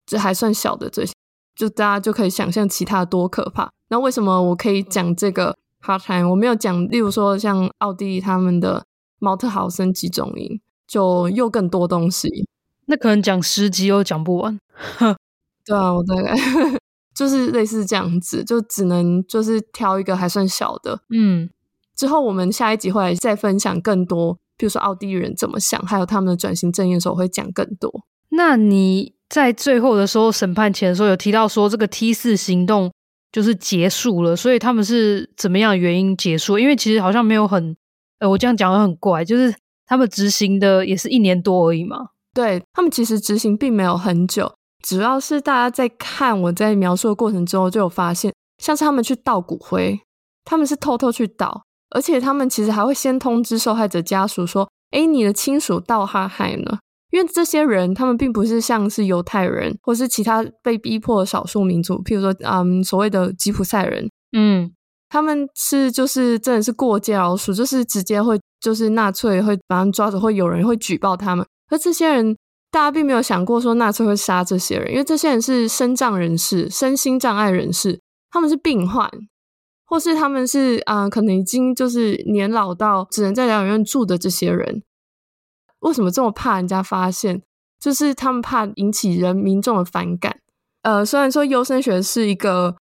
[0.06, 1.12] 这还算小的罪行，
[1.54, 3.70] 就大家就可以想象其他多可怕。
[3.88, 6.28] 那为什么我可以讲这个 Hartheim？
[6.30, 8.84] 我没有讲，例如说像奥地利他们的
[9.18, 12.48] 毛特豪森集中营，就又更多东西。
[12.86, 14.58] 那可能讲十集又讲不完。
[15.66, 16.34] 对啊，我大概
[17.18, 21.00] 就是类似这样子，就只能就是挑一个还算小的。
[21.12, 21.50] 嗯，
[21.96, 24.38] 之后我们下一集会再分享更多。
[24.56, 27.92] 比如说奥地利人怎么想，还有他们的转型正义的时候会讲更多。
[28.28, 32.92] 那你在最后的时候审判前的时候有提到说这个 T 四行动
[33.32, 36.56] 就是结束了，所以他们是怎么样的原因结束？
[36.58, 37.76] 因为其实好像没有很，
[38.20, 39.52] 呃，我这样讲的很怪，就是
[39.86, 41.96] 他们执行的也是一年多而已嘛。
[42.34, 44.52] 对，他们其实执行并没有很久，
[44.82, 50.00] 主要是大家在看我在描述的过程中就有发现，像是他们去倒骨灰，
[50.44, 51.62] 他们是偷偷去倒。
[51.90, 56.78] 而且他们其实还会先通知受害者家属说：“哎，你的亲属到哈海呢？”
[57.10, 64.06] 因为这些人他们并不是像是犹太人或是其他被逼迫的少数民族，譬如说，嗯，所谓的吉普赛人，
[64.36, 64.70] 嗯，
[65.08, 71.46] 他们是就是真的是过街老鼠，就是直接会就是纳粹会把他们抓走，会有人会举报他们。
[71.70, 72.36] 而这些人
[72.70, 78.00] 大家并没有想过说纳粹会杀这些人，因为这些人是身障人士、身心障碍人士，
[78.30, 79.10] 他们是病患。
[79.90, 84.82] 或是他们是啊、可能已经就是年老到只能在疗养院住的这些人，
[85.78, 87.40] 为什么这么怕人家发现？
[87.80, 90.40] 就是他们怕引起人民众的反感。
[90.82, 92.76] 呃，虽然说优生学是一个，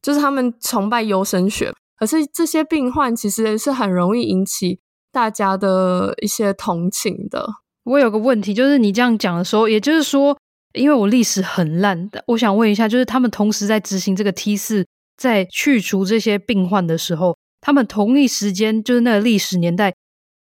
[0.00, 4.78] 就是他们崇拜优生学，可是这些病患其实是很容易引起
[5.10, 7.44] 大家的一些同情的。
[7.84, 10.36] 我有个问题，就是你这样讲的时候，也就是说，
[10.74, 14.86] 因为我历史很烂的，我想问一下，就是他们同时在执行这个 T 四。
[15.14, 19.94] 在去除这些病患的时候，他们同一时间就是那个历史年代，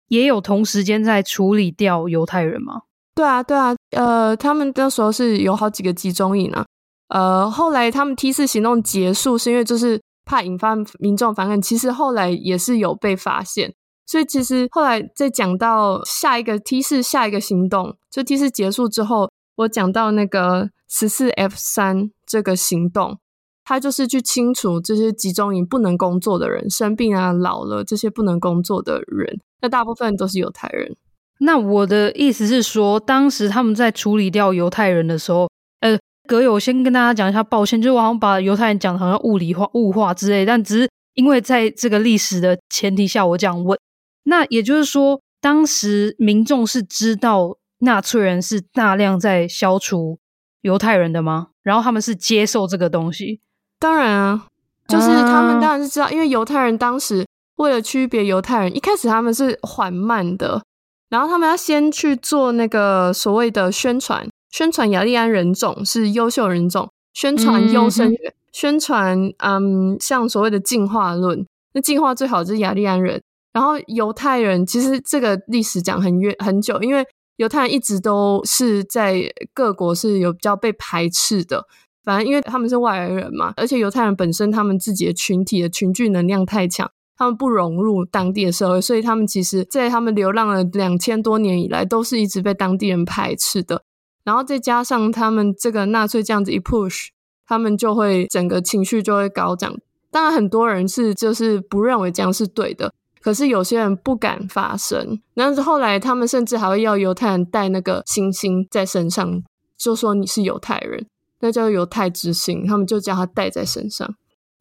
[0.07, 2.81] 也有同时间在处理掉犹太人吗？
[3.13, 6.65] 对啊，对啊，呃，他们那时候是有好几个集中营啊，
[7.09, 13.71] 呃，后来他们 T 四行动结束，是因为就是怕引发民众反感，其实后来也是有被发现，
[14.05, 23.17] 所以其实后来再讲到下一个 T 四下一个行动，就 T 四结束之后，我讲到那个十四 F 三这个行动。
[23.63, 29.39] 他就是去清除这些集中营不能工作的人，生病啊、老了这些不能工作的人。
[29.61, 30.97] 那大部分都是犹太人。
[31.39, 35.47] 那我的意思是说，当时他们在处理掉犹太人的时候，
[35.79, 35.97] 呃，
[36.27, 43.79] 葛友，先跟大家讲一下，抱歉，就是我好像把犹太人讲的好像物理化、物化之类，但只是因为在这个历史的前提下，我这样问。
[44.23, 50.19] 那也就是说，当时民众是知道纳粹人是大量在消除
[50.61, 51.47] 犹太人的吗？
[51.63, 53.39] 然后他们是接受这个东西？
[53.79, 54.47] 当然啊，
[54.87, 60.61] 就是他们当然是知道，因为犹太人当时为了区别犹太人，一开始他们是缓慢的，
[61.09, 73.21] 然后他们要先去做那个所谓的宣传，宣传雅利安人种是优秀人种，宣传优生学，嗯、宣传嗯，像所谓的进化论，那进化最好就是雅利安人，
[73.53, 77.05] 然后犹太人其实这个历史讲很远很久，因为
[77.37, 81.65] 犹太人一直都是在各国是有比较被排斥的。
[82.03, 93.83] 反正因为他们是外来人嘛，而且犹太人本身他们自己的群体的群聚能量太强，他们不融入当地的社会，所以他们其实，在他们流浪了两千多年以来，都是一直被当地人排斥的。
[94.23, 97.09] 然后再加上他们这个纳粹这样子一 push，
[97.45, 99.75] 他们就会整个情绪就会高涨。
[100.09, 105.19] 当然，很多人是就是不认为这样是对的，可是有些人不敢发声。
[105.33, 109.43] 然后后来他们甚至还会要犹太人带那个星星在身上，
[109.77, 111.05] 就说你是犹太人，
[111.39, 114.15] 那叫犹太之星，他们就叫他带在身上。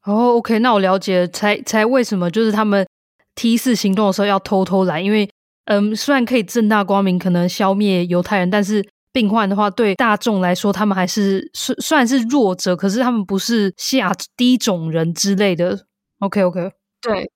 [0.04, 2.86] 哦，OK，那我了解了，才才为什么就是他们
[3.34, 5.28] T 四行动的时候要偷偷来，因为
[5.66, 15.86] 嗯，虽然可以正大光明可能消灭犹太人，但是病患的话对大众来说，他们还是虽虽然是弱者，可是他们不是下低种人之类的。
[16.20, 16.72] OK，OK，、okay.
[17.02, 17.30] 对，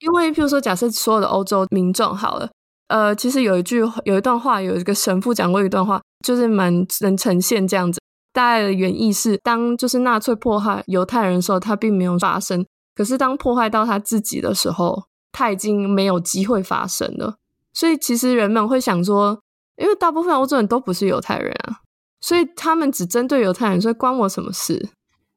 [0.00, 2.50] 因为譬如说，假设所有的欧洲民众好了，
[2.88, 8.00] 呃，其实有一句有一段话，有一个神父讲过一段话，就是蛮能呈现这样子。
[8.32, 12.62] 大概的原意是，当就是纳粹迫害犹太人的时候，他并没有发生；
[12.94, 17.36] 可是当迫害到他自己的时候，他已经没有机会发生了。
[17.72, 19.40] 所以其实人们会想说，
[19.76, 21.80] 因为大部分欧洲人都不是犹太人啊，
[22.20, 24.90] 所以他们只针对犹太人，所以关我什么事？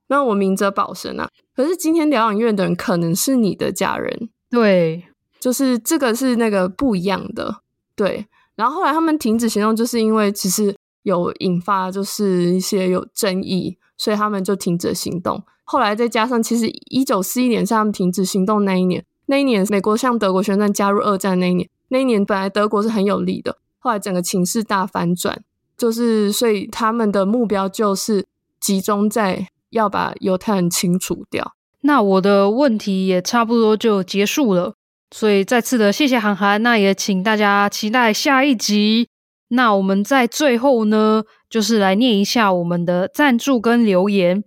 [0.08, 1.28] 那我明哲保身啊。
[1.56, 5.04] 可是今天疗养院的人可能是你的家人，对，
[5.40, 7.58] 就是这个是那个不一样的，
[7.96, 8.28] 对。
[8.56, 10.76] 然后后来他们停止行动，就是因为其实。
[11.04, 15.44] 有引发就是一些有争议，所以他们就停止行动。
[15.66, 25.44] 后来再加上，其实一九四一年是他们停止行动那一年，那一年美国向德国宣战加入二战那一年，那一年本来德国是很有利的，后来整个情势大反转，
[25.76, 28.26] 就是所以他们的目标就是
[28.62, 31.54] 集中在要把犹太人清除掉。
[31.86, 34.74] 那我的问题也差不多就结束了，
[35.12, 39.10] 所以再次的谢谢函函，那也请大家期待下一集。
[39.50, 44.44] 那我们在最后呢，就是来念一下我们的赞助跟留言。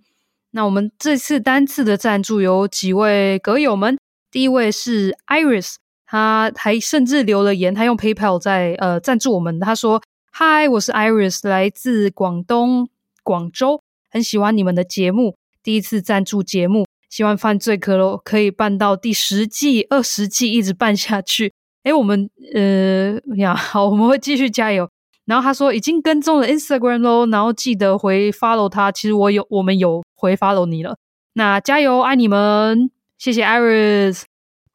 [0.52, 3.98] 那我们这次单次的赞助有几位阁友们，
[4.30, 5.74] 第一位是 Iris，
[6.06, 9.60] 他还甚至留了言，他用 PayPal 在呃赞助我们。
[9.60, 12.88] 他说：“Hi，我是 Iris，来自广东
[13.22, 16.86] 广州，很喜欢你们的节目，第一次赞助节目，
[17.16, 21.54] 希望犯罪阁楼可以办到第十季、二十季，一直办下去。”
[21.84, 24.86] 诶，我们呃呀， 好，我们会继续加油。
[25.24, 28.92] 然后他说已经跟踪了 Instagram 喽，然后记得回 follow 他。
[28.92, 30.98] 其实我有，我们有回 follow 你了。
[31.32, 32.90] 那加油，爱你们！
[33.16, 34.24] 谢谢 Iris，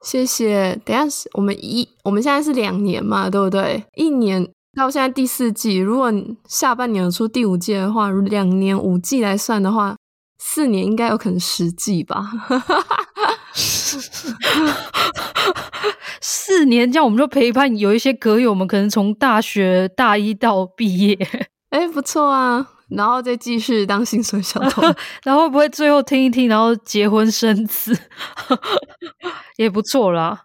[0.03, 0.81] 谢谢。
[0.83, 3.83] 等下，我们一我们现在是两年嘛，对不对？
[3.93, 6.11] 一年到现在第四季，如果
[6.47, 9.95] 下半年出第五季的话，两年五季来算的话，
[10.43, 12.31] 四年应该有可能十季吧。
[16.19, 21.15] 四年，这样我们就陪伴有一些歌友们，可能从大学大一到毕业，
[21.69, 22.67] 哎，不错啊。
[22.89, 24.81] 然后再继续当薪水小偷，
[25.23, 27.97] 然后会不会最后听一听，然后结婚生子，
[29.57, 30.41] 也不错啦，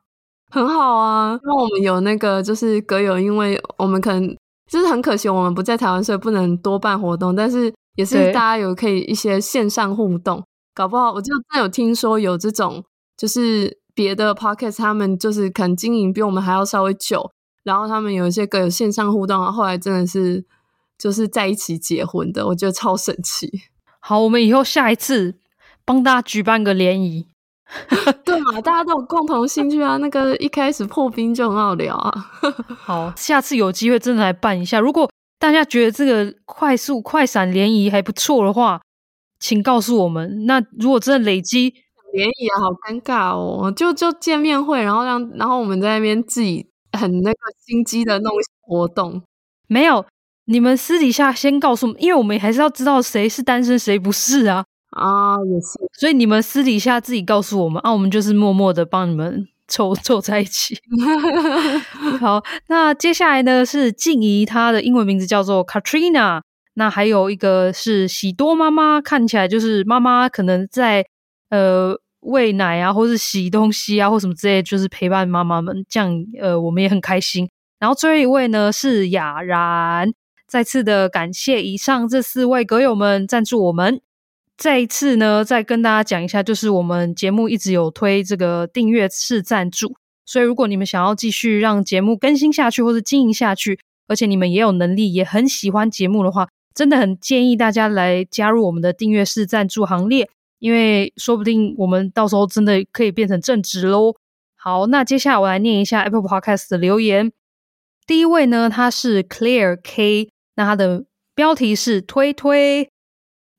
[0.52, 1.36] 很好啊。
[1.42, 4.36] 那我们有那个就是歌友，因为我们可能
[4.70, 12.84] 就是很可惜，我们不在台湾，所以不能多办活动，但是也是大家有可以一些线上互动，搞不好我就真有听说有这种
[13.16, 13.78] 就是。
[13.96, 17.30] 别的 podcast 他们就是可能经营比我们还要稍微久，
[17.64, 20.44] 然后他们有一些个有线上互动，然后后来真的是
[20.98, 23.50] 就是在一起结婚的，我觉得超神奇。
[24.00, 25.36] 好，我们以后下一次
[25.86, 27.26] 帮大家举办个联谊，
[28.22, 28.60] 对嘛？
[28.60, 32.12] 大家都有共同兴趣啊，那个一开始破冰就很好聊啊。
[32.76, 34.78] 好，下次有机会真的来办一下。
[34.78, 38.80] 如果大家觉得这个快速快闪联谊还不错的话，
[39.38, 40.46] 请告诉我们。
[40.46, 41.74] 那如果真的累积。
[42.12, 43.70] 联谊啊，好尴尬哦！
[43.70, 48.32] 就就见面会，然后让然后我们在那边自己很那个心机的弄
[48.62, 49.20] 活动，
[49.66, 50.02] 没有，
[50.46, 60.78] 你们私底下先告诉我们，因为我们还是要知道谁是单身谁不是啊啊，也是，所以你们私底下自己告诉我们啊，我们就是默默的帮你们凑 凑在一起。
[62.20, 66.42] 好，那接下来呢是静怡，她的英文名字叫做 Katrina，
[66.74, 71.06] 那还有一个是喜多妈妈，看起来就是妈妈可能在
[71.50, 71.98] 呃。
[72.20, 77.48] 喂奶啊，或是洗东西啊，或什么之类，就是陪伴妈妈们，这样呃，我们也很开心。
[77.78, 80.10] 然后最后一位呢是雅然，
[80.48, 84.00] 再次的感谢以上这四位歌友们赞助我们。
[84.56, 89.94] 再一次呢，再跟大家讲一下，就是我们节目一直有推这个订阅式赞助，
[90.24, 93.78] 所以如果你们想要继续让节目更新下去，或是经营下去，
[94.08, 100.28] 而且你们也有能力，也很喜欢节目的话，真的很建议大家来加入我们的订阅式赞助行列。
[100.58, 104.14] 因为说不定我们到时候真的可以变成正职喽。
[104.54, 107.30] 好，那接下来我来念一下 Apple Podcast 的留言。
[108.06, 111.04] 第一位呢，他是 Clear K，那他的
[111.34, 112.88] 标题是推推，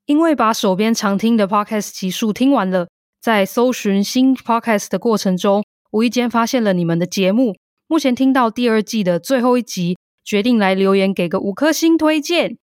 [0.08, 2.88] 因为把手边常听的 Podcast 集数听完了，
[3.20, 7.54] 在搜寻新 Podcast 的过程中，无意间发现了你们的节目。
[7.86, 12.56] 目前听到第二季的最后一集，决定来留言给个五颗星推荐。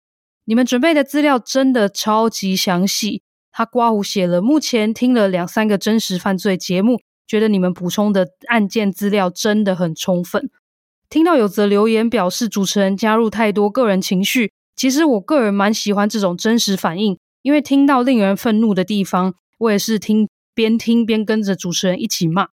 [0.46, 3.22] 你们准备的资料真的超级详细。
[3.52, 10.50] 他刮胡写了，目前听了两三个真实犯罪节目，觉得你们补充的案件资料真的很充分。
[11.10, 22.48] 听到有则留言表示主持人加入太多个人情绪，其实我个人蛮喜欢这种真实反应，因为听到令人愤怒的地方，我也是听边听边跟着主持人一起骂。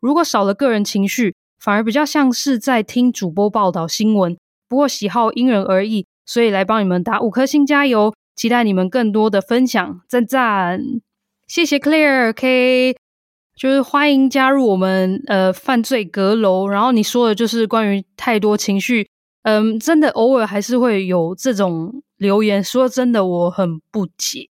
[0.00, 4.38] 如果少了个人情绪，反而比较像是在听主播报道新闻。
[4.68, 10.80] 不过喜好因人而异，所以来帮你们打五颗星加油，期待你们更多的分享，赞赞！
[11.46, 12.96] 谢谢 Clear K。
[13.56, 19.08] 就是欢迎加入我们呃犯罪阁楼，然后你说的就是关于太多情绪，
[19.42, 22.62] 嗯，真的偶尔还是会有这种留言。
[22.62, 24.50] 说真的，我很不解。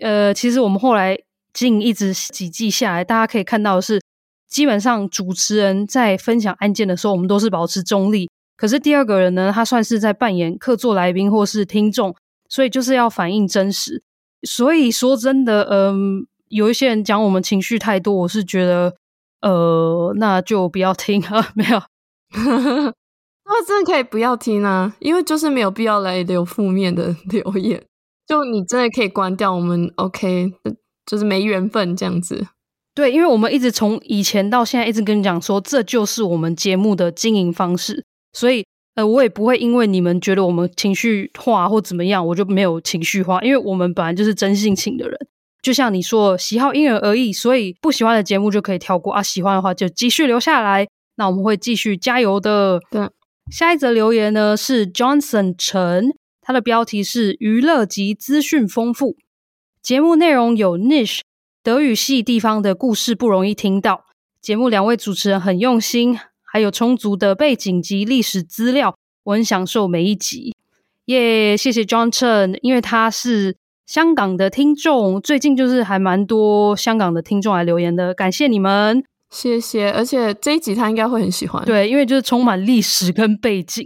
[0.00, 1.18] 呃，其实我们后来
[1.52, 4.00] 近一直几季下来，大家可以看到是，
[4.48, 8.30] 基本上主持人在分享案件的时候，我们都是保持中立。
[8.56, 12.14] 可是第二个人呢，他算是在扮演客座来宾或是听众，
[12.48, 14.02] 所以就是要反映真实。
[14.42, 16.26] 所以说真的，嗯。
[16.50, 18.96] 有一些人讲我们情绪太多，我是觉得，
[19.40, 21.80] 呃，那就不要听啊， 没有，
[23.52, 27.82] 那真的可以不要听啊，因为就是没有必要来留负面的 留言，
[28.26, 30.52] 就你真的可以关掉，我们 OK，
[31.04, 32.46] 就是没缘分这样子。
[32.94, 45.18] 对，因为我们一直从以前到现在一直跟你讲说，这就是我们节目的经营方式，所以呃，我也不会因为你们觉得我们情绪化或怎么样，我就没有情绪化，因为我们本来就是真性情的人。
[45.62, 50.86] 就像你说，喜好因人而异，所以不喜欢的节目就可以跳过啊，喜欢的话就继续留下来。
[51.16, 52.80] 那我们会继续加油的。
[52.90, 53.06] 对，
[53.50, 59.16] 下一则留言呢是 Johnson 陈，他的标题是娱乐及资讯丰富，
[59.82, 61.20] 节目内容有 niche
[61.62, 64.04] 德语系地方的故事不容易听到，
[64.40, 70.54] 节目两位主持人很用心，还有充足的背景及历史资料，我很享受每一集。
[71.06, 73.56] 耶、yeah，谢谢 Johnson，因为他是。
[73.86, 79.90] 香港的听众最近就是还蛮多香港的听众来留言的，感谢你们，谢谢。
[79.92, 83.84] 而且这一集他应该会很喜欢，对，因为就是充满历史跟背景。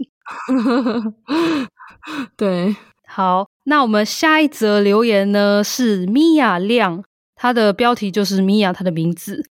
[2.35, 2.75] 对，
[3.07, 7.03] 好，那我们下一则留言呢是米娅亮，
[7.35, 9.47] 他的标题就是米娅他的名字。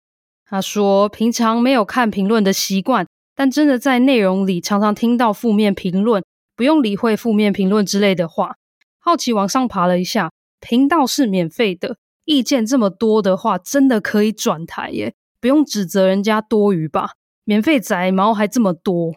[0.47, 6.23] 他说平常没有看评论的习惯，但真的在内容里常常听到负面评论，
[6.55, 8.57] 不用理会负面评论之类的话，
[9.01, 10.31] 好奇往上爬了一下。
[10.61, 15.15] 频道是免费的，意见这么多的话，真的可以转台耶，
[15.45, 17.11] 不用指责人家多余吧？
[17.45, 19.13] 免费宅毛还这么多，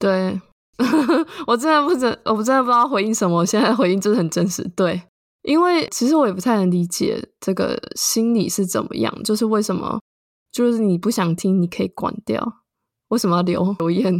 [0.00, 0.40] 对，
[1.46, 3.36] 我真的不知，我真的不知道回应什么。
[3.36, 5.00] 我现在回应就是很真实，对，
[5.42, 10.00] 因为其实我也不太能理解这个心理是怎么样，就是为什么，
[10.50, 12.44] 就是你不想听，你可以关掉，
[13.10, 14.12] 为什么要留留言？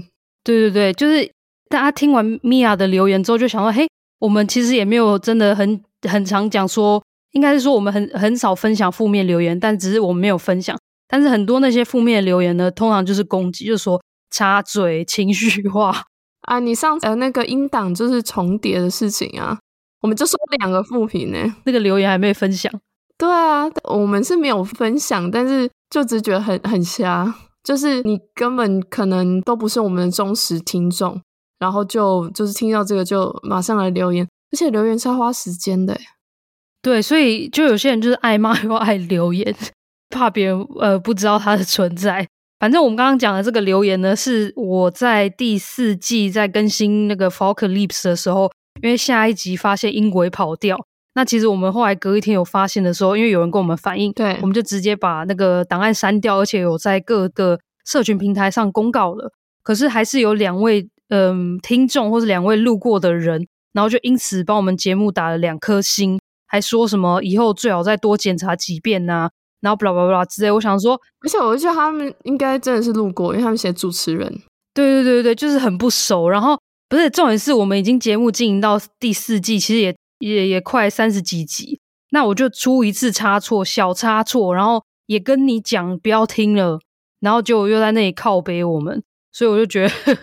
[0.45, 1.29] 对对对，就是
[1.69, 3.89] 大家听完米娅的留言之后，就想说，嘿，
[4.21, 5.83] 我们其实也没有真的很。
[6.09, 10.79] 很常讲说，应该是说我们很很少分享负面留言，但只是我们没有分享。
[11.11, 14.01] 但是很多那些负面留言呢，通常就是攻击，就是说
[14.31, 16.05] 插嘴、情绪化
[16.49, 16.61] 啊。
[16.61, 19.59] 你上次呃那个音档就是重叠的事情啊，
[20.03, 22.73] 我们就说两个负评呢，那个留言还没分享。
[23.19, 27.35] 对啊，我们是没有分享，但是就只觉得很很瞎，
[27.65, 31.21] 就是你根本可能都不是我们的忠实听众，
[31.59, 34.27] 然后就就是听到这个就马上来留言。
[34.53, 35.97] 而且留言是要花时间的，
[36.83, 39.55] 对，所以就有些人就是爱骂又爱留言，
[40.11, 42.27] 怕别人呃不知道它的存在。
[42.59, 48.51] 反正我们刚刚讲的这个留言呢，是我在第四季在更新那个 Falklips 的时候，
[48.83, 50.77] 因为下一集发现音轨跑掉，
[51.15, 59.33] 那其实我们后来隔一天有发现的时候，因为有人跟我们反映，对，我们就直接把那个档案删掉，而且有在各个社群平台上公告了。
[59.63, 63.47] 可是还是有两位嗯、呃、听众或是两位路过的人。
[63.73, 69.31] 然后就因此帮我们节目打了两颗星，还说什么以后最好再多检查几遍呐、啊，
[69.61, 70.51] 然后巴拉巴拉之类。
[70.51, 74.29] 我想说，而且我觉得他们应该真的是路过，因为他们写主持人。
[74.73, 76.29] 对对对对，就是很不熟。
[76.29, 76.59] 然后
[76.89, 81.81] 不是重点是我们已经节目经营到第四季，其实也也也快三十几集。
[82.11, 86.79] 那我就出一次差错，小差错，然后也跟你讲不要听了，
[87.21, 89.03] 然后就又在那里靠背我们。
[89.33, 89.95] 所以我就觉得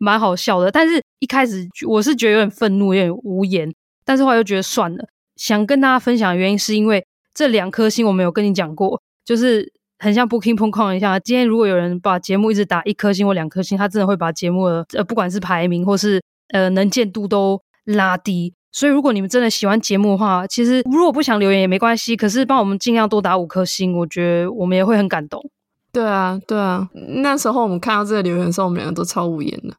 [0.00, 3.72] 蛮好笑的，但是一开始我是觉得有点愤怒，有点无言，
[4.04, 5.04] 但是后来又觉得算了。
[5.36, 7.06] 想跟大家分享的原因是因为
[7.36, 11.20] 这两颗星我没有跟你讲过，就是很像 Booking.com 一样。
[11.22, 18.54] 今天如果有人把节目一直打一颗星或两颗星，他真的会把节目的呃不管是排名或是呃能见度都拉低。
[18.72, 25.50] 所以如果你们真的喜欢节目的话，其实如果不想留言也没关系，可是帮我们尽量多打五颗星，我觉得我们也会很感动。
[25.92, 26.88] 对啊，对啊，
[27.22, 29.74] 那时候我们看到这个留言的时候，我们两个都超无言的。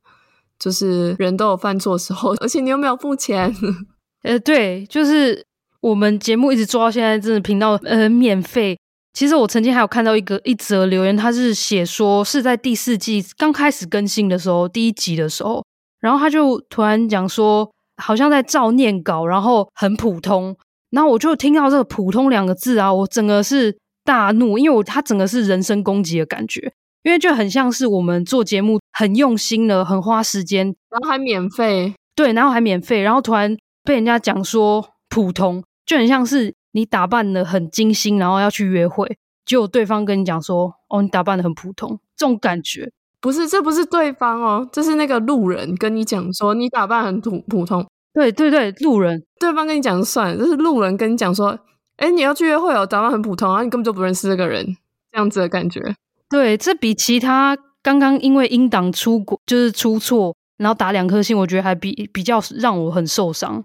[0.60, 3.54] 就是人都有犯错的时候， 而且你又没有付钱。
[4.24, 5.46] 呃，对，就是
[5.82, 8.78] 我们节目一直做到现在，真的频道呃免费。
[9.14, 15.64] 其实我曾经还有看到一个一则留言，他是写说是在第四季刚开始更新的时候，第一集的时候，
[16.00, 17.72] 然后他就突然讲说，
[18.02, 20.56] 好像在照念稿，然后很普通，
[20.92, 26.72] 然后我就听到这个“普通”两个字啊，我整个是大怒，因为我他整个是人身攻击的感觉，
[27.02, 36.56] 因为就很像是我们做节目很用心的，很花时间，然后还免费，对，然后还免费，然后突然被人家讲说普通，就很像是。
[36.74, 47.84] 你打扮的很精心，然后要去约会，结果对方跟你讲说：“哦，你打扮的很普通。”这种感觉不是，这不是对方哦，这是那个路人跟你讲说你打扮很普普通。
[48.14, 51.58] 对对对，路人，对方跟你讲算了，这是路人跟你讲说
[51.98, 54.64] ：“哎，你要去约会哦，打扮很普通，然后你根本就不认识这个人。”
[55.12, 55.82] 这样子的感觉。
[56.30, 63.64] 对，这比其他刚刚因为音档出过就是出错，然后打两颗星，我觉得还比比较让我很受伤，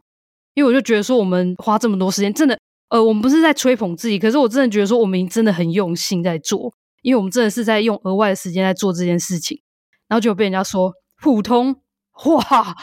[0.55, 2.59] 因为我就觉得说我们花这么多时间，真的。
[2.89, 9.59] 呃，我们不是在吹捧自己，可是我真的觉得说我们真的很用心在做，因为我们真的是在用额外的时间在做这件事情，
[10.09, 10.93] 然后就被人家说
[11.23, 11.75] 普通，
[12.27, 12.77] 哇，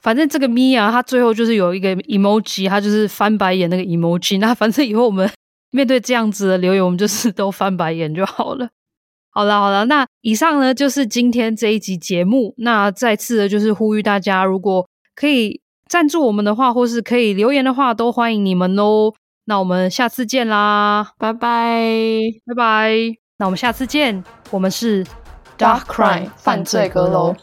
[0.00, 5.28] 反正这个咪啊，他最后就是有一个 emoji，他就是翻白眼那个 emoji，那反正以后我们
[5.72, 8.68] 面对这样子的留言，我们就是都翻白眼就好了。
[9.30, 19.12] 好了好了，那以上呢就是今天这一集节目，那再次的就是呼吁大家，如果可以赞助我们的话，或是可以留言的话，都欢迎你们哦。
[19.46, 21.80] 那我们下次见啦，拜拜，
[22.46, 22.92] 拜拜。
[23.38, 25.04] 那我们下次见，我们是
[25.56, 27.34] Dark Crime 犯罪阁楼。